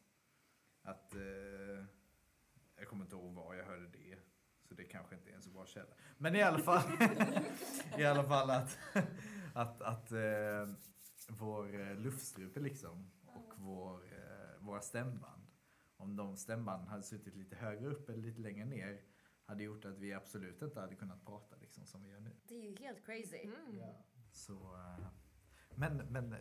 [0.83, 1.85] att eh,
[2.77, 4.19] jag kommer inte ihåg var jag hörde det.
[4.69, 5.95] Så det kanske inte är en så bra källa.
[6.19, 6.83] Men i alla fall,
[7.99, 8.79] i alla fall att,
[9.55, 10.69] att, att eh,
[11.29, 15.47] vår eh, luftstrupe liksom och vår, eh, våra stämband,
[15.97, 19.01] om de stämbanden hade suttit lite högre upp eller lite längre ner,
[19.47, 22.37] hade gjort att vi absolut inte hade kunnat prata liksom som vi gör nu.
[22.49, 23.43] Det är ju helt crazy.
[23.43, 23.81] Mm.
[24.33, 25.07] Så, eh,
[25.75, 26.39] men, men eh,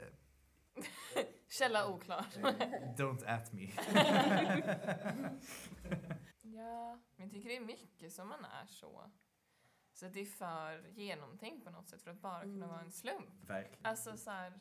[1.50, 2.26] Källa oklar.
[2.98, 3.68] don't at me.
[6.56, 9.12] Ja, men jag tycker det är mycket som man är så.
[9.94, 12.92] Så att det är för genomtänkt på något sätt för att bara kunna vara en
[12.92, 13.50] slump.
[13.50, 13.86] Verkligen.
[13.86, 14.60] Alltså så här,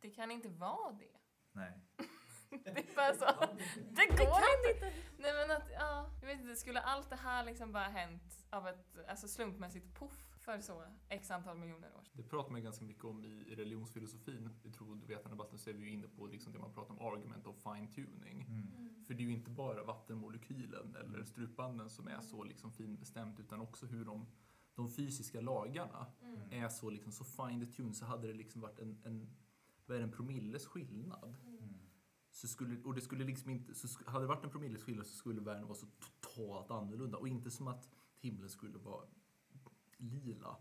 [0.00, 1.18] det kan inte vara det.
[1.52, 1.80] Nej.
[2.64, 3.56] Det är bara så,
[3.90, 4.92] det går inte.
[5.18, 8.68] Nej men att, ja, jag vet inte, skulle allt det här liksom bara hänt av
[8.68, 12.04] ett alltså slumpmässigt poff för så x antal miljoner år?
[12.12, 14.50] Det pratar man ganska mycket om i religionsfilosofin.
[14.62, 17.56] I trovetandedebatten så är vi ju inne på liksom det man pratar om argument of
[17.62, 18.42] fine tuning.
[18.42, 19.04] Mm.
[19.06, 23.60] För det är ju inte bara vattenmolekylen eller strupbanden som är så liksom finbestämt utan
[23.60, 24.26] också hur de,
[24.74, 26.06] de fysiska lagarna
[26.50, 29.30] är så, liksom, så fine tuned så hade det liksom varit en, en,
[29.86, 31.36] vad är det, en promilles skillnad.
[32.30, 35.06] Så skulle, och det skulle liksom inte, så sk- hade det varit en promilles skillnad
[35.06, 37.18] så skulle världen vara så totalt annorlunda.
[37.18, 39.06] Och inte som att himlen skulle vara
[39.98, 40.56] lila.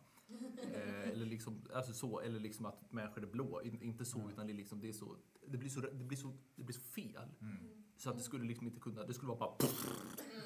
[0.74, 3.62] Eh, eller, liksom, alltså så, eller liksom att människor är blå.
[3.62, 5.16] In, inte så, utan det, liksom, det, är så,
[5.48, 7.30] det, blir så, det, blir så, det blir så fel.
[7.42, 7.86] Mm.
[7.98, 9.70] Så att det skulle liksom inte kunna, det skulle vara bara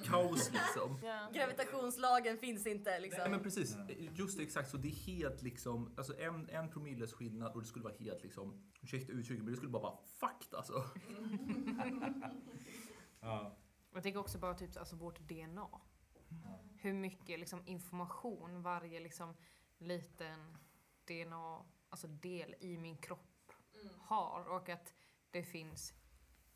[0.06, 1.00] kaos liksom.
[1.04, 1.30] Ja.
[1.34, 3.22] Gravitationslagen finns inte liksom.
[3.22, 3.78] Nej men precis,
[4.14, 4.78] just det, exakt så.
[4.78, 8.64] Det är helt liksom, alltså en, en promilles skillnad och det skulle vara helt liksom,
[8.82, 10.84] ursäkta uttrycket, men det skulle bara vara fucked alltså.
[13.22, 13.58] Ja.
[13.94, 15.70] Jag tänker också bara typ alltså vårt DNA.
[16.82, 19.36] Hur mycket liksom, information varje liksom,
[19.78, 20.58] liten
[21.08, 23.52] DNA, alltså del i min kropp
[24.00, 24.94] har och att
[25.32, 25.94] det finns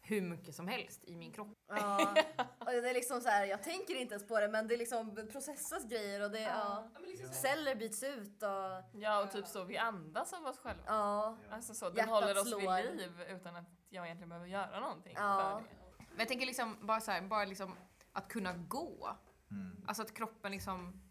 [0.06, 1.58] hur mycket som helst i min kropp.
[1.68, 2.16] Ja.
[2.60, 5.16] Och det är liksom så här, jag tänker inte ens på det men det liksom
[5.32, 6.90] processas grejer och det, ja.
[7.32, 10.84] Celler byts ut och Ja, och typ så vi andas av oss själva.
[10.88, 11.38] ja.
[11.52, 12.82] Alltså så, den Hjärtat håller oss slår.
[12.84, 15.38] vid liv utan att jag egentligen behöver göra någonting Ja.
[15.40, 16.06] för det.
[16.10, 17.76] Men jag tänker liksom bara så här, bara liksom
[18.12, 19.18] att kunna gå.
[19.54, 19.86] Mm.
[19.88, 21.02] Alltså att kroppen liksom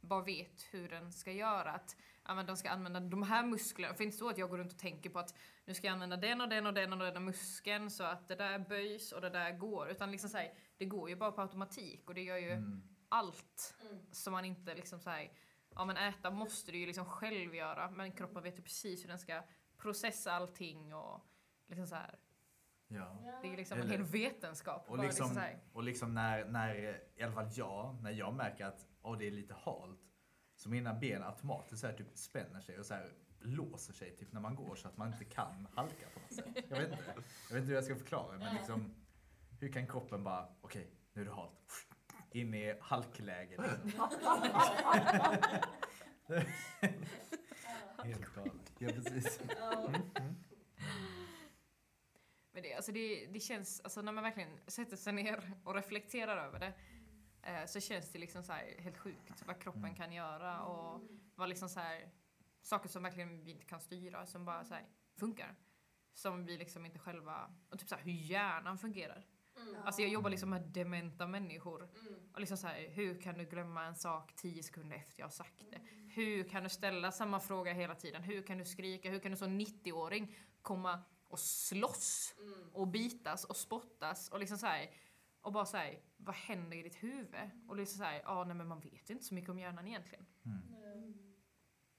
[0.00, 1.72] bara vet hur den ska göra.
[1.72, 3.94] Att ja, men de ska använda de här musklerna.
[3.94, 5.34] För det är inte så att jag går runt och tänker på att
[5.64, 8.34] nu ska jag använda den och den och den och den muskeln så att det
[8.34, 9.88] där böjs och det där går.
[9.90, 12.82] Utan liksom så här, det går ju bara på automatik och det gör ju Mm.
[13.08, 13.74] allt.
[14.12, 15.32] som man inte liksom så här,
[15.74, 17.90] ja men äta måste du ju liksom själv göra.
[17.90, 19.42] Men kroppen vet ju precis hur den ska
[19.76, 21.26] processa allting och
[21.66, 22.18] liksom så här.
[22.88, 23.18] Ja.
[23.42, 24.84] Det är liksom en Eller- hel vetenskap.
[24.88, 25.58] Och liksom, så här.
[25.72, 29.30] och liksom när, när, i alla fall jag, när jag märker att åh, det är
[29.30, 30.00] lite halt.
[30.56, 33.08] Så mina ben automatiskt så här, typ spänner sig och så här,
[33.40, 36.64] låser sig typ när man går så att man inte kan halka på något sätt.
[36.68, 37.04] Jag vet inte,
[37.48, 38.94] jag vet inte hur jag ska förklara men liksom
[39.60, 41.86] hur kan kroppen bara, okej nu är det halt.
[42.30, 44.08] In i halkläge liksom.
[48.04, 48.72] Helt galet.
[48.78, 49.40] Ja precis.
[52.58, 56.46] Men det, alltså det, det känns, alltså när man verkligen sätter sig ner och reflekterar
[56.46, 56.72] över det
[57.42, 59.94] eh, så känns det liksom så här helt sjukt vad kroppen Mm.
[59.94, 61.02] kan göra och
[61.34, 62.10] vad liksom så här,
[62.62, 65.54] saker som verkligen vi inte kan styra som bara så här funkar.
[66.14, 69.26] Som vi liksom inte själva, och typ så här, hur hjärnan fungerar.
[69.84, 71.88] Alltså jag jobbar liksom med dementa människor.
[72.32, 75.30] Och liksom så här, hur kan du glömma en sak tio sekunder efter jag har
[75.30, 75.80] sagt det?
[76.14, 78.22] Hur kan du ställa samma fråga hela tiden?
[78.22, 79.10] Hur kan du skrika?
[79.10, 82.34] Hur kan du som 90-åring komma och slåss
[82.72, 84.90] och bitas och spottas och liksom så här,
[85.40, 87.50] och bara så här, vad händer i ditt huvud?
[87.68, 90.26] Och liksom så här, ja nej men man vet inte så mycket om hjärnan egentligen.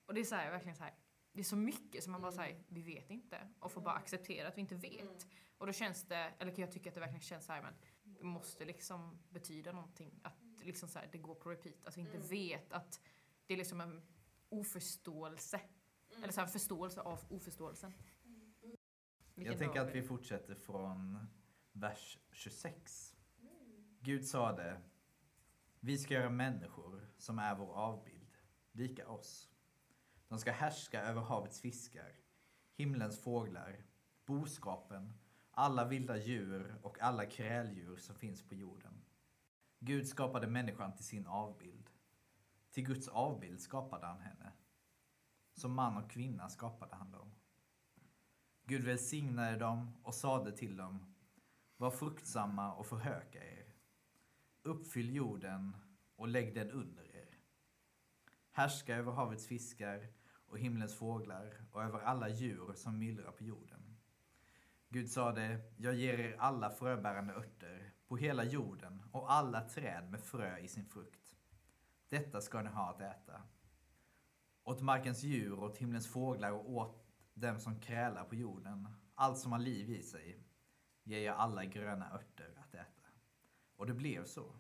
[0.06, 0.94] Och det är så här, verkligen så här,
[1.32, 3.48] det är så mycket som man bara säger, vi vet inte.
[3.60, 5.28] Och får bara acceptera att vi inte vet.
[5.58, 8.24] Och då känns det, eller jag tycker att det verkligen känns så här, men det
[8.24, 10.20] måste liksom betyda någonting.
[10.24, 11.86] Att liksom så här, det går på repeat.
[11.86, 13.02] Att vi inte vet att
[13.46, 14.02] det är liksom en
[14.50, 15.62] oförståelse.
[16.18, 17.94] Eller så här, förståelse av oförståelsen.
[19.40, 21.28] Vilken Jag tänker att vi fortsätter från
[21.72, 23.16] vers 26.
[24.00, 24.82] Gud sade,
[25.80, 28.38] vi ska göra människor som är vår avbild,
[28.72, 29.50] lika oss.
[30.28, 32.16] De ska härska över havets fiskar,
[32.76, 33.86] himlens fåglar,
[34.26, 35.14] boskapen,
[35.52, 39.02] alla vilda djur och alla kräldjur som finns på jorden.
[39.80, 41.90] Gud skapade människan till sin avbild.
[42.72, 44.52] Till Guds avbild skapade han henne.
[45.54, 47.32] Som man och kvinna skapade han dem.
[48.70, 51.16] Gud välsignade dem och sade till dem,
[51.78, 53.74] var fruktsamma och förhöka er.
[54.64, 55.78] Uppfyll jorden
[56.16, 57.38] och lägg den under er.
[58.52, 60.08] Härska över havets fiskar
[60.48, 63.98] och himlens fåglar och över alla djur som myllrar på jorden.
[64.90, 70.24] Gud sade, jag ger er alla fröbärande örter på hela jorden och alla träd med
[70.24, 71.36] frö i sin frukt.
[72.10, 73.42] Detta ska ni ha att äta.
[74.64, 77.09] Åt markens djur och åt himlens fåglar och åt
[77.40, 80.44] dem som krälar på jorden, allt som har liv i sig,
[81.04, 83.08] ger jag alla gröna örter att äta.
[83.76, 84.56] Och det blev så.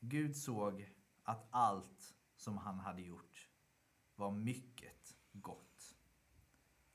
[0.00, 3.48] Gud såg att allt som han hade gjort
[4.16, 5.96] var mycket gott.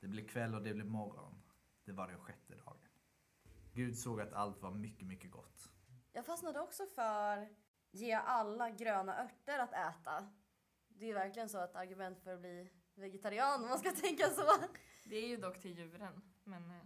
[0.00, 1.42] Det blev kväll och det blev morgon.
[1.84, 2.76] Det var den sjätte dagen.
[3.72, 5.70] Gud såg att allt var mycket, mycket gott.
[6.12, 7.48] Jag fastnade också för
[7.90, 10.32] ge alla gröna örter att äta.
[10.88, 14.58] Det är verkligen så ett argument för att bli vegetarian om man ska tänka så.
[15.04, 16.22] Det är ju dock till djuren.
[16.44, 16.76] Men eh,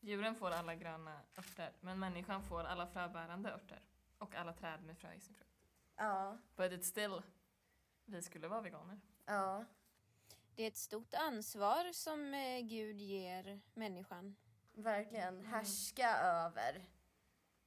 [0.00, 1.72] djuren får alla gröna örter.
[1.80, 3.82] Men människan får alla fröbärande örter.
[4.18, 5.50] Och alla träd med frö i sin frukt.
[5.96, 7.22] Ja, But it's still,
[8.04, 9.00] vi skulle vara veganer.
[9.26, 9.64] ja.
[10.54, 14.36] Det är ett stort ansvar som eh, Gud ger människan.
[14.72, 15.44] Verkligen.
[15.46, 16.84] Härska över.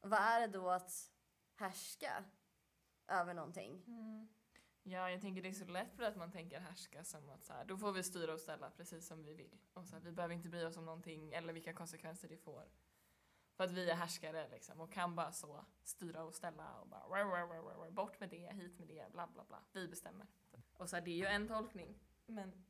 [0.01, 1.11] Och vad är det då att
[1.55, 2.23] härska
[3.07, 3.83] över någonting?
[4.91, 7.53] Ja, jag tänker det är så lätt för att man tänker härska som att så
[7.53, 9.57] här, då får vi styra och ställa precis som vi vill.
[9.73, 12.63] Och så här, vi behöver inte bry oss om någonting eller vilka konsekvenser det får.
[13.53, 16.99] För att vi är härskare liksom och kan bara så styra och ställa och bara
[17.01, 19.63] "Rah, rah, rah, rah, rah, bort med det, hit med det, bla bla bla.
[19.71, 20.27] Vi bestämmer.
[20.73, 21.99] Och så här, det är ju en tolkning.
[22.25, 22.65] Men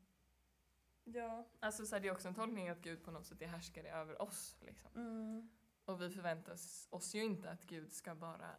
[1.03, 3.47] ja, alltså så här, det är också en tolkning att Gud på något sätt är
[3.47, 4.91] härskare över oss liksom.
[4.95, 5.49] Mm.
[5.85, 6.53] Och vi förväntar
[6.89, 8.55] oss ju inte att Gud ska bara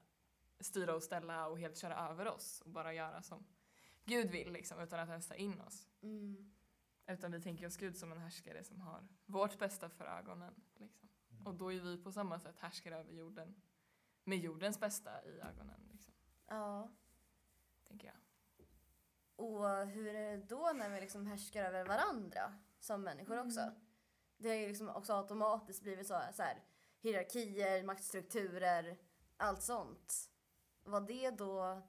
[0.61, 3.47] styra och ställa och helt köra över oss och bara göra som
[4.05, 5.89] Gud vill liksom, utan att ens ta in oss.
[6.03, 6.53] Mm.
[7.07, 10.55] Utan vi tänker oss Gud som en härskare som har vårt bästa för ögonen.
[10.77, 11.09] Liksom.
[11.45, 13.63] Och då är vi på samma sätt härskare över jorden
[14.25, 15.89] med jordens bästa i ögonen.
[15.93, 16.15] Liksom,
[16.47, 16.91] Ja.
[17.89, 18.17] tänker jag.
[19.37, 23.73] Och hur är det då när vi liksom härskar över varandra som människor också?
[24.37, 26.63] Det har ju liksom också automatiskt blivit så, så här.
[27.01, 28.99] hierarkier, maktstrukturer,
[29.37, 30.30] allt sånt.
[30.83, 31.83] Var det då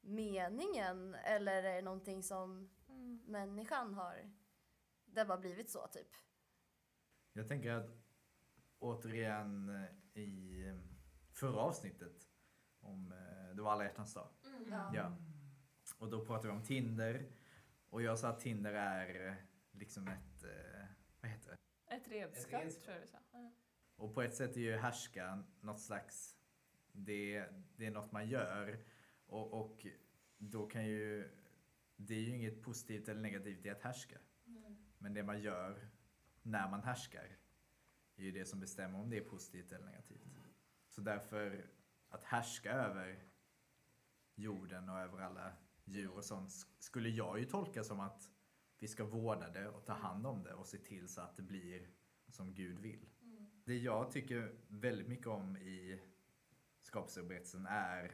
[0.00, 3.20] meningen eller är det någonting som Mm.
[3.26, 4.30] människan har,
[5.04, 6.08] det har bara blivit så typ?
[7.32, 7.90] Jag tänker att
[8.78, 10.78] återigen eh, i eh,
[11.32, 12.28] förra avsnittet
[12.80, 14.28] om eh, det var alla hjärtans dag.
[14.94, 15.16] Ja.
[15.98, 17.32] Och då pratade vi om Tinder.
[17.90, 19.36] Och jag sa att Tinder är
[19.70, 20.44] liksom ett,
[21.20, 21.50] vad heter
[21.86, 21.94] det?
[21.96, 22.84] Ett redskap, Ett redskap.
[22.84, 23.18] tror jag du sa.
[23.32, 23.52] Ja.
[23.96, 26.35] Och på ett sätt är ju härska något slags,
[26.96, 28.78] det, det är något man gör.
[29.26, 29.86] Och, och
[30.38, 31.28] då kan ju,
[31.96, 34.18] det är ju inget positivt eller negativt i att härska.
[34.98, 35.88] Men det man gör
[36.42, 37.36] när man härskar
[38.16, 40.22] är ju det som bestämmer om det är positivt eller negativt.
[40.88, 41.66] Så därför,
[42.08, 43.22] att härska över
[44.34, 45.52] jorden och över alla
[45.84, 48.30] djur och sånt sk- skulle jag ju tolka som att
[48.78, 51.42] vi ska vårda det och ta hand om det och se till så att det
[51.42, 51.88] blir
[52.28, 53.08] som Gud vill.
[53.64, 56.00] Det jag tycker väldigt mycket om i
[56.86, 58.12] skapelseberättelsen är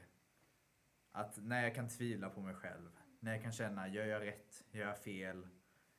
[1.12, 4.64] att när jag kan tvivla på mig själv, när jag kan känna, gör jag rätt,
[4.70, 5.48] gör jag fel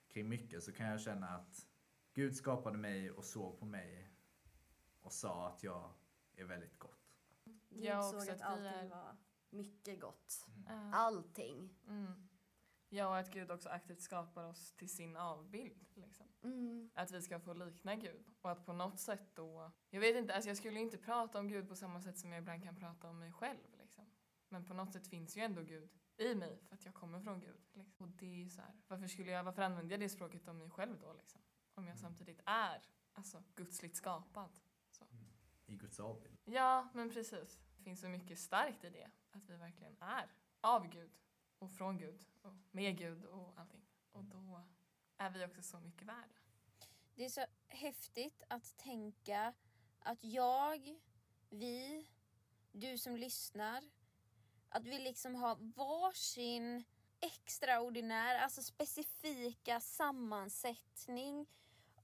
[0.08, 1.68] kring mycket, så kan jag känna att
[2.14, 4.10] Gud skapade mig och såg på mig
[5.02, 5.94] och sa att jag
[6.36, 7.18] är väldigt gott.
[7.70, 9.16] Gud Jag såg också att att allting är- var
[9.50, 10.46] mycket gott.
[10.68, 10.92] Ja.
[10.94, 11.70] Allting.
[11.88, 12.28] Mm.
[12.94, 15.86] Ja, och att Gud också aktivt skapar oss till sin avbild.
[15.94, 16.26] Liksom.
[16.44, 16.90] Mm.
[16.94, 18.26] Att vi ska få likna Gud.
[18.42, 19.72] Och att på något sätt då...
[19.90, 22.40] Jag vet inte, alltså jag skulle inte prata om Gud på samma sätt som jag
[22.42, 23.78] ibland kan prata om mig själv.
[23.78, 24.06] Liksom.
[24.50, 27.40] Men på något sätt finns ju ändå Gud i mig för att jag kommer från
[27.40, 27.62] Gud.
[27.74, 28.06] Liksom.
[28.06, 30.58] Och det är ju så här, varför skulle jag, varför använder jag det språket om
[30.58, 31.42] mig själv då liksom?
[31.74, 32.82] Om jag samtidigt är,
[33.14, 34.50] alltså, gudsligt skapad.
[35.66, 36.38] I Guds avbild.
[36.46, 37.60] Ja, men precis.
[37.78, 39.12] Det finns så mycket starkt i det.
[39.32, 41.12] Att vi verkligen är av Gud
[41.63, 43.86] och från Gud och med Gud och allting.
[44.12, 44.62] Och då
[45.17, 46.36] är vi också så mycket värda.
[47.15, 49.54] Det är så häftigt att tänka
[49.99, 50.99] att jag,
[51.49, 52.08] vi,
[52.71, 53.84] du som lyssnar,
[54.69, 56.84] att vi liksom har varsin
[57.19, 61.47] extraordinär, alltså specifika sammansättning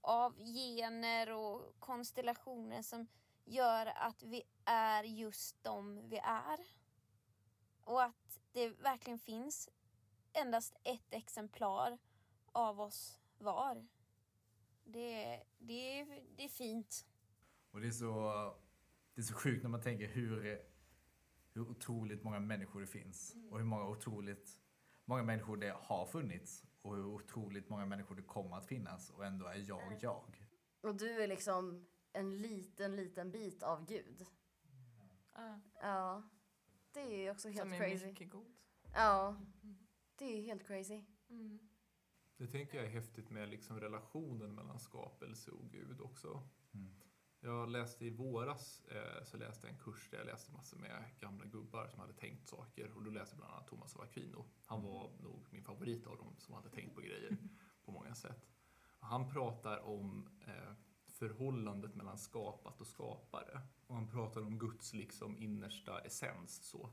[0.00, 3.06] av gener och konstellationer som
[3.44, 6.58] gör att vi är just de vi är.
[7.80, 9.68] Och att det verkligen finns
[10.32, 11.98] endast ett exemplar
[12.52, 13.86] av oss var.
[14.84, 16.04] Det, det,
[16.36, 17.06] det är fint.
[17.70, 18.32] Och det är så,
[19.14, 20.62] det är så sjukt när man tänker hur,
[21.52, 23.36] hur otroligt många människor det finns.
[23.50, 24.60] Och hur många otroligt
[25.04, 26.64] många människor det har funnits.
[26.82, 29.10] Och hur otroligt många människor det kommer att finnas.
[29.10, 30.46] Och ändå är jag jag.
[30.80, 34.26] Och du är liksom en liten, liten bit av Gud.
[35.32, 36.22] Ah, Ja.
[36.92, 38.06] Det är också helt som är crazy.
[38.06, 38.52] mycket god.
[38.92, 39.36] Ja.
[40.16, 41.02] Det är helt crazy.
[41.28, 41.58] Mm.
[42.36, 46.48] Det tänker jag är häftigt med liksom relationen mellan skapelse och Gud också.
[46.74, 47.00] Mm.
[47.40, 51.04] Jag läste i våras eh, så läste jag en kurs där jag läste massor med
[51.20, 54.44] gamla gubbar som hade tänkt saker och då läste jag bland annat Thomas av Aquino.
[54.64, 57.36] Han var nog min favorit av dem som hade tänkt på grejer
[57.84, 58.46] på många sätt.
[59.00, 60.72] Och han pratar om eh,
[61.06, 66.90] förhållandet mellan skapat och skapare och han pratar om Guds liksom innersta essens så.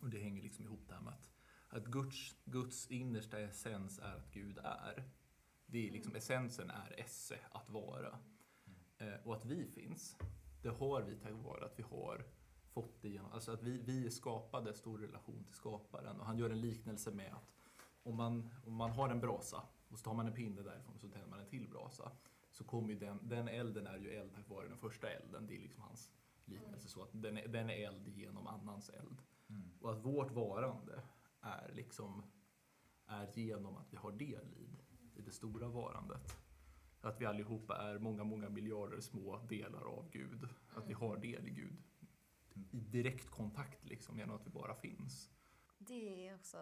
[0.00, 1.30] Och det hänger liksom ihop det här med att,
[1.68, 5.04] att Guds, Guds innersta essens är att Gud är.
[5.66, 8.18] Det är liksom, essensen är esse, att vara.
[8.98, 10.16] Eh, och att vi finns,
[10.62, 12.24] det har vi tack vare att vi har
[12.72, 16.20] fått det genom, alltså att vi, vi är skapade stor relation till skaparen.
[16.20, 17.52] Och han gör en liknelse med att
[18.02, 21.00] om man, om man har en brasa och så tar man en pinne därifrån och
[21.00, 22.12] så tänder man en till brasa.
[22.62, 25.46] Så kommer den, den elden är ju eld tack vare den första elden.
[25.46, 26.10] Det är liksom hans
[26.44, 26.88] liknelse.
[26.88, 29.22] Så att den är, den är eld genom annans eld.
[29.50, 29.70] Mm.
[29.80, 31.02] Och att vårt varande
[31.40, 32.22] är liksom
[33.06, 34.78] är genom att vi har del i,
[35.18, 36.36] i det stora varandet.
[37.00, 40.48] Att vi allihopa är många, många miljarder små delar av Gud.
[40.74, 41.82] Att vi har del i Gud.
[42.70, 45.30] I direkt kontakt liksom, genom att vi bara finns.
[45.78, 46.58] Det är också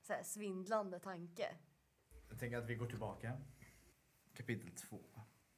[0.00, 1.56] så här svindlande tanke.
[2.28, 3.40] Jag tänker att vi går tillbaka.
[4.34, 5.00] Kapitel 2.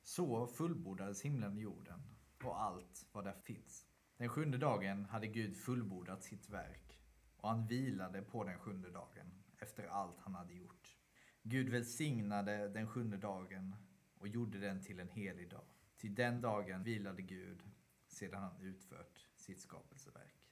[0.03, 2.03] Så fullbordades himlen och jorden
[2.45, 3.87] och allt vad där finns.
[4.17, 7.01] Den sjunde dagen hade Gud fullbordat sitt verk
[7.37, 10.99] och han vilade på den sjunde dagen efter allt han hade gjort.
[11.43, 13.77] Gud välsignade den sjunde dagen
[14.19, 15.67] och gjorde den till en helig dag.
[15.97, 17.63] Till den dagen vilade Gud
[18.07, 20.51] sedan han utfört sitt skapelseverk.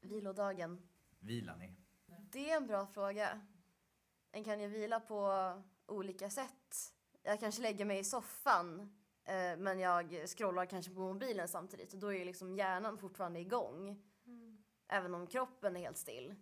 [0.00, 0.88] Vilodagen.
[1.18, 1.76] Vilar ni?
[2.32, 3.46] Det är en bra fråga.
[4.32, 6.94] En kan ju vila på olika sätt.
[7.26, 8.80] Jag kanske lägger mig i soffan
[9.24, 13.40] eh, men jag scrollar kanske på mobilen samtidigt och då är ju liksom hjärnan fortfarande
[13.40, 14.02] igång.
[14.88, 16.34] Även om kroppen är helt still.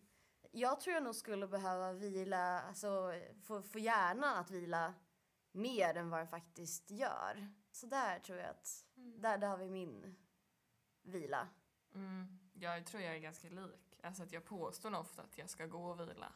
[0.50, 3.12] Jag tror jag nog skulle behöva vila, alltså
[3.42, 4.94] få, få hjärnan att vila
[5.52, 7.52] mer än vad den faktiskt gör.
[7.72, 10.16] Så där tror jag att, där, där har vi min
[11.02, 11.48] vila.
[11.94, 13.98] Mm, jag tror jag är ganska lik.
[14.02, 16.32] Alltså att jag påstår ofta att jag ska gå och vila.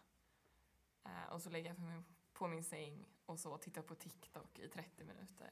[1.05, 2.05] Eh, och så lägger jag på min,
[2.39, 5.51] på min säng och så tittar på TikTok i 30 minuter.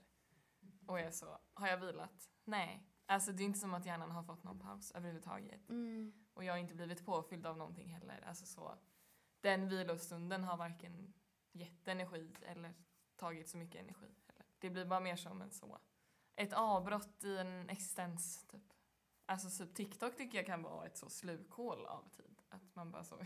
[0.86, 2.30] Och jag är så, har jag vilat?
[2.44, 2.90] Nej.
[3.06, 5.70] Alltså det är inte som att hjärnan har fått någon paus överhuvudtaget.
[6.34, 8.24] Och jag har inte blivit påfylld av någonting heller.
[8.26, 8.78] Alltså så,
[9.40, 11.14] den vilostunden har varken
[11.52, 12.74] gett energi eller
[13.16, 14.14] tagit så mycket energi.
[14.26, 14.46] Heller.
[14.58, 15.78] Det blir bara mer som en så,
[16.36, 18.74] ett avbrott i en existens typ.
[19.26, 22.33] Alltså så TikTok tycker jag kan vara ett så slukhål av tid.
[22.54, 23.20] Att man bara så,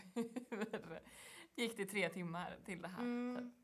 [1.54, 2.96] gick det tre timmar till det här?
[3.40, 3.54] Typ.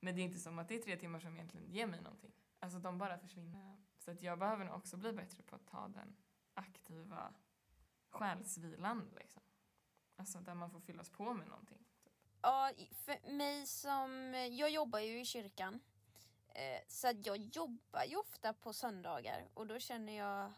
[0.00, 2.32] Men det är inte som att det är tre timmar som egentligen ger mig någonting.
[2.58, 3.76] Alltså de bara försvinner.
[3.98, 6.16] Så att jag behöver nog också bli bättre på att ta den
[6.54, 7.34] aktiva
[8.10, 9.42] själsvilan liksom.
[10.16, 11.86] Alltså där man får fyllas på med någonting.
[12.42, 14.34] Ja, för mig som...
[14.50, 15.80] Jag jobbar ju i kyrkan.
[16.48, 20.52] Eh, så att jag jobbar ju ofta på söndagar och då känner jag...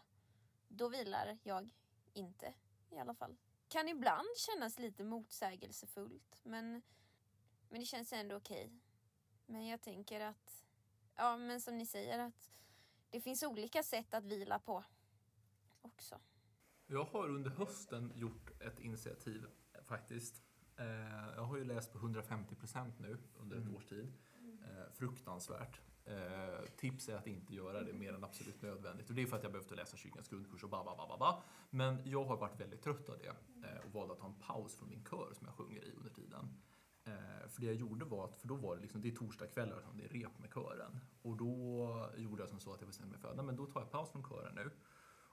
[0.67, 1.69] Då vilar jag
[2.13, 2.53] inte
[2.89, 3.37] i alla fall.
[3.73, 6.81] Kan ibland kännas lite motsägelsefullt men,
[7.69, 8.71] men det känns ändå okej.
[9.45, 10.65] Men jag tänker att...
[11.15, 12.51] Ja, men som ni säger att
[13.09, 14.83] det finns olika sätt att vila på
[15.81, 16.19] också.
[16.87, 19.45] Jag har under hösten gjort ett initiativ
[19.85, 20.43] faktiskt.
[20.77, 20.85] Eh,
[21.35, 24.13] jag har ju läst på 150 procent nu under ett års tid.
[24.63, 25.81] Eh, fruktansvärt.
[26.05, 29.09] Eh, tips är att inte göra det mer än absolut nödvändigt.
[29.09, 31.17] Och det är för att jag behövde läsa kyrkans grundkurs och ba, ba, ba, ba,
[31.17, 31.43] ba.
[31.69, 33.27] Men jag har varit väldigt trött av det
[33.67, 36.09] eh, och valde att ta en paus från min kör som jag sjunger i under
[36.09, 36.49] tiden.
[37.05, 39.83] Eh, för det jag gjorde var att, för då var det liksom, det är torsdagskvällar
[39.89, 40.99] och det är rep med kören.
[41.21, 43.81] Och då gjorde jag som så att jag bestämde mig för att men då tar
[43.81, 44.71] jag paus från kören nu.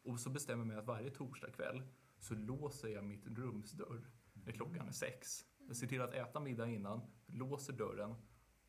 [0.03, 1.83] Och så bestämmer jag mig att varje torsdagkväll
[2.19, 5.45] så låser jag mitt rumsdörr när klockan är sex.
[5.69, 8.15] Jag ser till att äta middag innan, låser dörren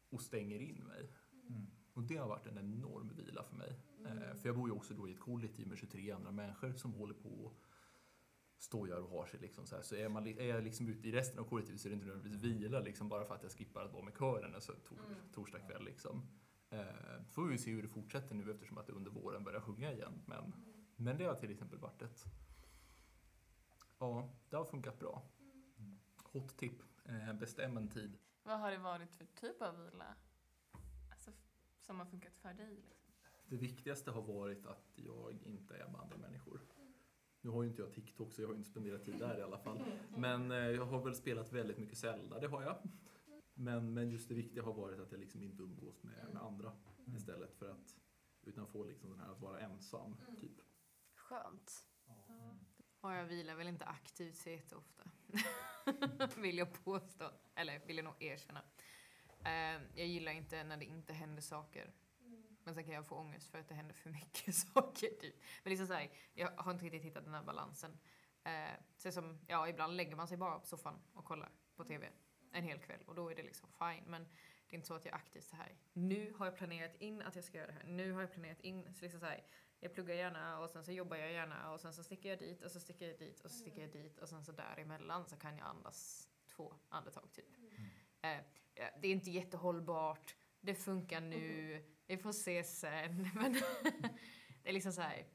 [0.09, 1.11] och stänger in mig.
[1.49, 1.71] Mm.
[1.93, 3.79] Och det har varit en enorm vila för mig.
[4.05, 6.93] Eh, för jag bor ju också då i ett kollektiv med 23 andra människor som
[6.93, 7.61] håller på och
[8.57, 9.39] stojar och har sig.
[9.39, 9.83] Liksom så här.
[9.83, 12.07] så är, man, är jag liksom ute i resten av kollektivet så är det inte
[12.07, 14.97] nödvändigtvis vila liksom, bara för att jag skippar att vara med kören alltså, tor
[15.33, 15.83] torsdag kväll.
[15.83, 16.21] Liksom.
[16.69, 19.91] Eh, får vi se hur det fortsätter nu eftersom att det under våren börjar sjunga
[19.91, 20.21] igen.
[20.25, 20.53] Men,
[20.95, 22.25] men det har till exempel varit ett...
[23.99, 25.23] Ja, det har funkat bra.
[26.23, 26.81] Hot tip.
[27.05, 28.17] Eh, bestäm en tid.
[28.43, 30.15] Vad har det varit för typ av vila?
[31.91, 32.75] Som har funkat för dig?
[32.75, 33.13] Liksom?
[33.45, 36.61] Det viktigaste har varit att jag inte är med andra människor.
[37.41, 39.57] Nu har ju inte jag TikTok så jag har inte spenderat tid där i alla
[39.57, 39.83] fall.
[40.17, 42.77] Men eh, jag har väl spelat väldigt mycket Zelda, det har jag.
[43.53, 46.73] Men, men just det viktiga har varit att jag liksom inte umgås med, med andra
[47.15, 47.95] istället för att
[48.41, 50.61] utan få liksom den här att vara ensam, typ.
[51.15, 51.87] Skönt.
[53.01, 55.03] Och jag vilar väl inte aktivt så jätteofta.
[56.41, 57.31] vill jag påstå.
[57.55, 58.63] Eller vill jag nog erkänna.
[59.45, 61.93] Eh, jag gillar inte när det inte händer saker.
[62.63, 65.07] Men sen kan jag få ångest för att det händer för mycket saker.
[65.21, 65.35] Typ.
[65.63, 67.97] Men liksom så här, jag har inte riktigt hittat den här balansen.
[68.43, 72.09] Eh, så som, ja, ibland lägger man sig bara på soffan och kollar på TV
[72.51, 74.03] en hel kväll och då är det liksom fine.
[74.07, 74.23] Men
[74.67, 75.75] det är inte så att jag aktivt så här.
[75.93, 77.83] Nu har jag planerat in att jag ska göra det här.
[77.87, 78.93] Nu har jag planerat in.
[78.93, 79.45] Så liksom så här,
[79.79, 82.63] jag pluggar gärna och sen så jobbar jag gärna och sen så sticker jag dit
[82.63, 85.35] och så sticker jag dit och så sticker jag dit och sen så däremellan så
[85.35, 87.57] kan jag andas två andetag typ.
[88.21, 88.39] Eh, ja,
[89.01, 90.35] det är inte jättehållbart.
[90.61, 91.83] Det funkar nu.
[92.07, 93.29] Vi får se sen.
[93.35, 93.53] Men
[94.63, 95.27] det är liksom så här.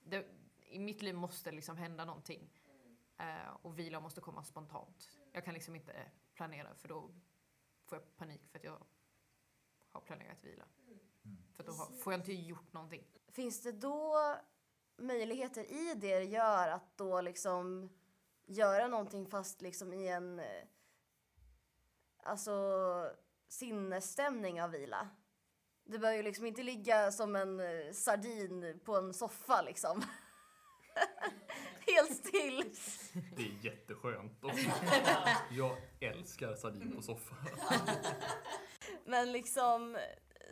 [0.00, 0.26] Det,
[0.60, 2.50] I mitt liv måste det liksom hända någonting.
[3.20, 5.10] Uh, och vila måste komma spontant.
[5.32, 5.92] Jag kan liksom inte
[6.34, 7.10] planera för då
[7.84, 8.86] får jag panik för att jag
[9.92, 10.64] har planerat vila.
[11.52, 13.04] För då har, får jag inte gjort någonting.
[13.28, 14.16] Finns det då
[14.96, 17.90] möjligheter i det det gör att då liksom
[18.46, 20.64] göra någonting fast liksom i en eh,
[22.26, 22.52] alltså
[23.48, 25.08] sinnesstämning av vila?
[25.84, 30.04] Det bör ju liksom inte ligga som en eh, sardin på en soffa liksom.
[31.86, 32.64] Helt still.
[33.36, 34.32] Det är jätteskönt.
[35.50, 37.38] Jag älskar sardin på soffan.
[39.04, 39.98] Men liksom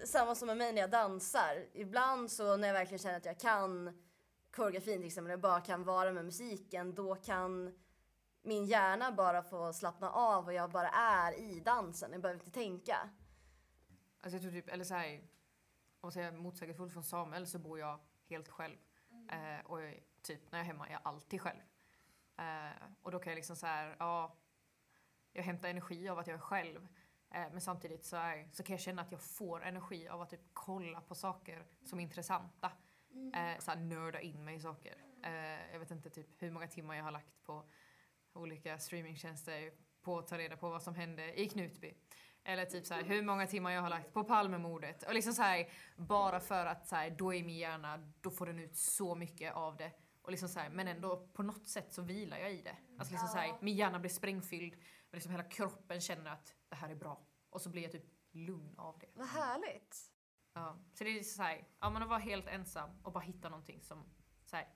[0.04, 1.66] samma som med mig när jag dansar.
[1.72, 4.02] Ibland så när jag verkligen känner att jag kan
[4.50, 7.74] koreografin till exempel, jag bara kan vara med musiken, då kan
[8.44, 12.12] min hjärna bara få slappna av och jag bara är i dansen.
[12.12, 13.10] Jag behöver inte tänka.
[14.20, 15.26] Alltså jag tror typ, eller så här, om
[16.02, 18.76] man säger motsägelsefullt från Samuel så bor jag helt själv.
[19.30, 21.60] Eh, och jag, typ när jag är hemma är jag alltid själv.
[22.38, 24.36] Eh, och då kan jag liksom så här, ja,
[25.32, 26.88] jag hämtar energi av att jag är själv.
[27.30, 30.30] Eh, men samtidigt så, är, så kan jag känna att jag får energi av att
[30.30, 32.72] typ kolla på saker som är intressanta.
[33.34, 35.04] Eh, så här, nörda in mig i saker.
[35.22, 37.64] Eh, jag vet inte typ hur många timmar jag har lagt på
[38.44, 39.72] olika streamingtjänster
[40.02, 41.94] på att ta reda på vad som hände i Knutby.
[42.44, 45.02] Eller typ så här, hur många timmar jag har lagt på Palmemordet.
[45.02, 48.46] Och liksom så här, bara för att så här, då är min hjärna, då får
[48.46, 49.92] den ut så mycket av det.
[50.22, 52.76] Och liksom så här, men ändå på något sätt så vilar jag i det.
[52.98, 56.76] Alltså liksom så här, min hjärna blir sprängfylld, men liksom hela kroppen känner att det
[56.76, 57.26] här är bra.
[57.50, 59.06] Och så blir jag typ lugn av det.
[59.14, 59.96] Vad härligt.
[60.52, 60.78] Ja.
[60.94, 63.82] Så det är så här, ja men att vara helt ensam och bara hitta någonting
[63.82, 64.04] som,
[64.44, 64.68] så här,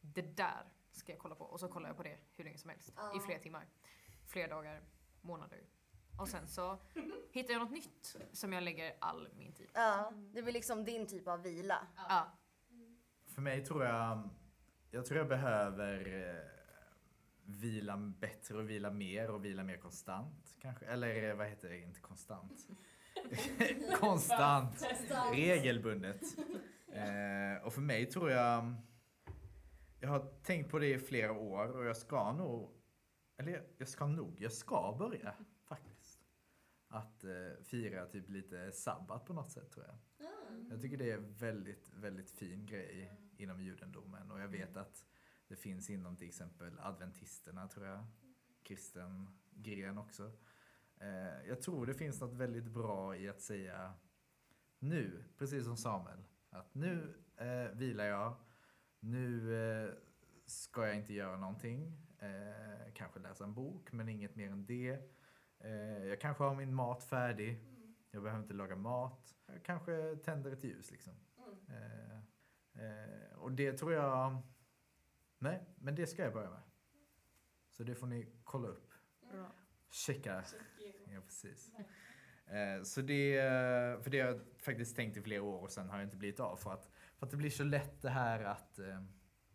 [0.00, 1.44] det där ska jag kolla på.
[1.44, 2.92] Och så kollar jag på det hur länge som helst.
[3.16, 3.66] I flera timmar.
[4.26, 4.82] Flera dagar,
[5.20, 5.60] månader.
[6.18, 6.78] Och sen så
[7.32, 9.80] hittar jag något nytt som jag lägger all min tid på.
[9.80, 11.86] Ja, det blir liksom din typ av vila.
[11.96, 12.38] Ja.
[13.26, 14.28] För mig tror jag,
[14.90, 16.36] jag tror jag behöver eh,
[17.44, 20.86] vila bättre och vila mer och vila mer konstant kanske.
[20.86, 22.68] Eller eh, vad heter det, inte konstant.
[24.00, 24.86] konstant,
[25.32, 26.22] regelbundet.
[26.92, 28.74] Eh, och för mig tror jag,
[30.02, 32.70] jag har tänkt på det i flera år och jag ska nog,
[33.36, 35.34] eller jag ska nog, jag ska börja
[35.64, 36.20] faktiskt.
[36.88, 39.96] Att eh, fira typ lite sabbat på något sätt tror jag.
[40.70, 45.06] Jag tycker det är en väldigt, väldigt fin grej inom judendomen och jag vet att
[45.48, 48.06] det finns inom till exempel adventisterna tror jag,
[48.62, 50.32] kristen gren också.
[50.96, 53.94] Eh, jag tror det finns något väldigt bra i att säga
[54.78, 58.36] nu, precis som Samuel, att nu eh, vilar jag,
[59.02, 59.94] nu eh,
[60.46, 64.98] ska jag inte göra någonting, eh, kanske läsa en bok men inget mer än det.
[65.58, 67.58] Eh, jag kanske har min mat färdig,
[68.10, 71.12] jag behöver inte laga mat, jag kanske tänder ett ljus liksom.
[71.68, 72.16] Eh,
[72.84, 74.42] eh, och det tror jag,
[75.38, 76.62] nej, men det ska jag börja med.
[77.70, 78.92] Så det får ni kolla upp.
[79.90, 80.44] Checka.
[81.06, 81.70] Ja, precis.
[82.46, 83.40] Eh, så det,
[84.02, 86.40] för det har jag faktiskt tänkt i flera år och sen har jag inte blivit
[86.40, 86.90] av för att,
[87.22, 89.02] för att det blir så lätt det här att eh,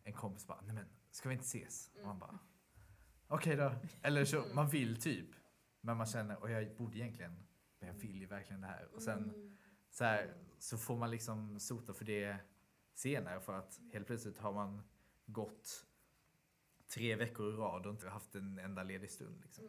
[0.04, 1.92] en kompis bara, nej men ska vi inte ses?
[2.00, 2.40] Och man bara,
[3.28, 3.76] okej då.
[4.02, 5.30] Eller så, man vill typ.
[5.82, 7.48] Men man känner, och jag borde egentligen,
[7.80, 8.96] men jag vill ju verkligen det här.
[8.96, 9.56] Och sen
[9.90, 12.38] så, här, så får man liksom sota för det
[12.94, 14.84] senare för att helt plötsligt har man
[15.26, 15.86] gått
[16.94, 19.42] tre veckor i rad och inte haft en enda ledig stund.
[19.42, 19.66] Liksom.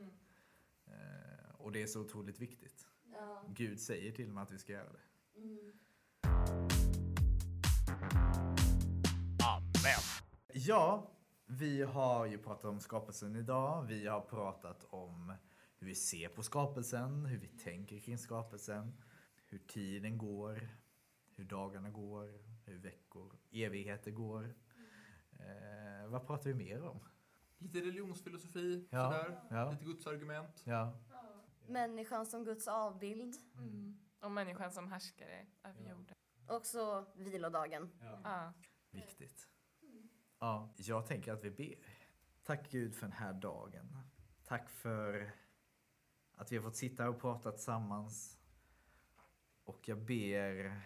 [0.86, 2.88] Eh, och det är så otroligt viktigt.
[3.48, 5.02] Gud säger till mig att vi ska göra det.
[9.44, 10.02] Amen.
[10.52, 11.10] Ja,
[11.46, 13.84] vi har ju pratat om skapelsen idag.
[13.84, 15.32] Vi har pratat om
[15.78, 18.92] hur vi ser på skapelsen, hur vi tänker kring skapelsen,
[19.46, 20.68] hur tiden går,
[21.36, 24.54] hur dagarna går, hur veckor, evigheter går.
[25.32, 27.00] Eh, vad pratar vi mer om?
[27.58, 29.40] Lite religionsfilosofi, Ja, sådär.
[29.50, 29.70] ja.
[29.70, 30.62] Lite gudsargument.
[30.64, 30.98] Ja,
[31.66, 33.34] Människan som Guds avbild.
[33.54, 33.98] Mm.
[34.20, 36.14] Och människan som härskare över Ja.
[36.48, 36.56] Jorden.
[36.56, 37.90] Också vilodagen.
[38.00, 38.52] Ja.
[38.90, 39.48] viktigt.
[40.38, 41.98] Ja, jag tänker att vi ber.
[42.42, 43.98] Tack Gud för den här dagen.
[44.44, 45.32] Tack för
[46.34, 48.38] att vi har fått sitta och prata tillsammans.
[49.64, 50.82] Och jag ber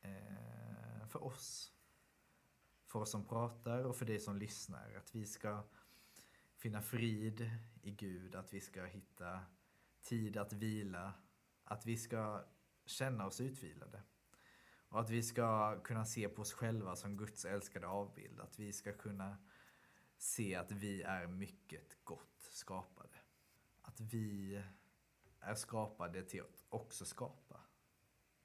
[0.00, 1.72] eh, för oss.
[2.84, 4.94] För oss som pratar och för dig som lyssnar.
[4.94, 5.64] Att vi ska
[6.56, 7.50] finna frid
[7.82, 8.34] i Gud.
[8.34, 9.40] Att vi ska hitta
[10.02, 11.14] tid att vila.
[11.64, 12.44] Att vi ska
[12.86, 14.02] känna oss utvilade.
[14.96, 18.40] Och att vi ska kunna se på oss själva som Guds älskade avbild.
[18.40, 19.38] Att vi ska kunna
[20.16, 23.18] se att vi är mycket gott skapade.
[23.82, 24.62] Att vi
[25.40, 27.60] är skapade till att också skapa.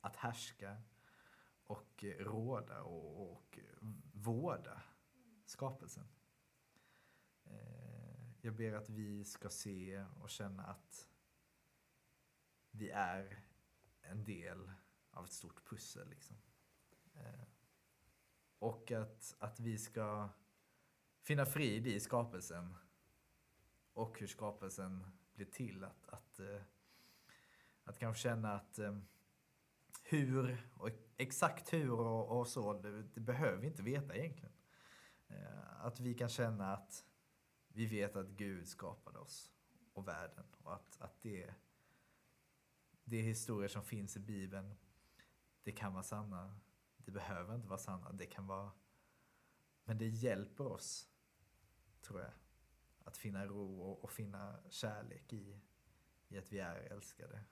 [0.01, 0.81] Att härska
[1.63, 3.59] och råda och, och
[4.13, 4.81] vårda
[5.45, 6.07] skapelsen.
[7.43, 11.09] Eh, jag ber att vi ska se och känna att
[12.71, 13.43] vi är
[14.01, 14.71] en del
[15.11, 16.09] av ett stort pussel.
[16.09, 16.35] Liksom.
[17.15, 17.43] Eh,
[18.59, 20.29] Och att, att vi ska
[21.21, 22.75] finna frid i skapelsen
[23.93, 25.83] och hur skapelsen blir till.
[25.83, 26.61] Att, att, eh,
[27.83, 28.97] att kanske känna att eh,
[30.03, 34.53] hur, och exakt hur och, och så, det, det behöver vi inte veta egentligen.
[35.27, 37.05] Eh, Att vi kan känna att
[37.67, 39.51] vi vet att Gud skapade oss
[39.93, 41.53] och världen och att, att det,
[43.03, 44.75] det är historier som finns i Bibeln
[45.63, 46.59] det kan vara sanna.
[46.97, 48.11] Det behöver inte vara sanna.
[48.11, 48.71] Det kan vara...
[49.83, 51.09] Men det hjälper oss,
[52.01, 52.31] tror jag,
[53.03, 55.61] att finna ro och, och finna kärlek i,
[56.27, 57.43] i att vi är älskade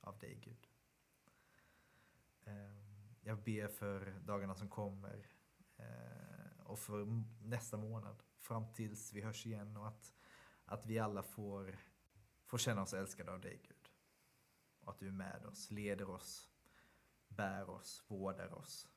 [0.00, 0.68] av dig, Gud.
[2.44, 5.26] Ehm, jag ber för dagarna som kommer
[5.76, 7.06] eh, och för
[7.42, 10.14] nästa månad fram tills vi hörs igen och att,
[10.64, 11.78] att vi alla får,
[12.44, 13.90] får känna oss älskade av dig, Gud.
[14.80, 16.51] Och att du är med oss, leder oss,
[17.36, 18.88] bär oss, vårdar oss.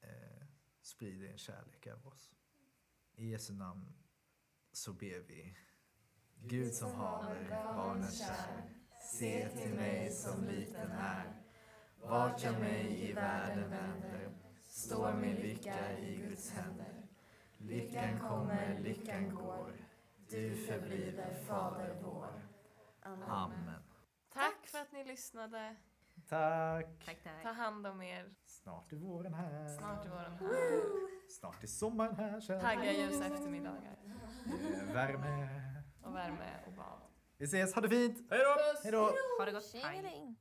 [0.00, 0.46] Eh,
[0.80, 2.34] sprider din kärlek över oss.
[3.12, 3.92] I Jesu namn
[4.72, 5.56] så ber vi.
[6.34, 11.42] Gud som haver barnen kär, Se till mig som liten här.
[12.00, 14.32] Vart jag mig i världen vänder
[14.64, 17.08] står min lycka i Guds händer.
[17.58, 19.72] Lyckan kommer, lyckan går.
[20.28, 22.50] Du förbliver Fader vår.
[23.02, 23.82] Amen.
[24.32, 25.76] Tack för att ni lyssnade.
[26.30, 26.86] Tack.
[27.06, 27.42] Tack, tack.
[27.42, 28.24] Ta hand om er.
[28.46, 29.68] Snart är våren här.
[29.78, 30.82] Snart är våren här.
[31.28, 32.40] Snart är sommaren här.
[32.40, 32.60] kära.
[32.60, 33.98] Tagga ljusa eftermiddagar.
[34.46, 35.48] Eh, Värme.
[36.02, 37.00] Och värme och bad.
[37.38, 38.26] Vi ses, ha det fint!
[38.30, 38.56] Hej då!
[38.82, 39.12] Hej då!
[39.38, 39.64] Ha det gott.
[39.64, 40.36] Tjingeling!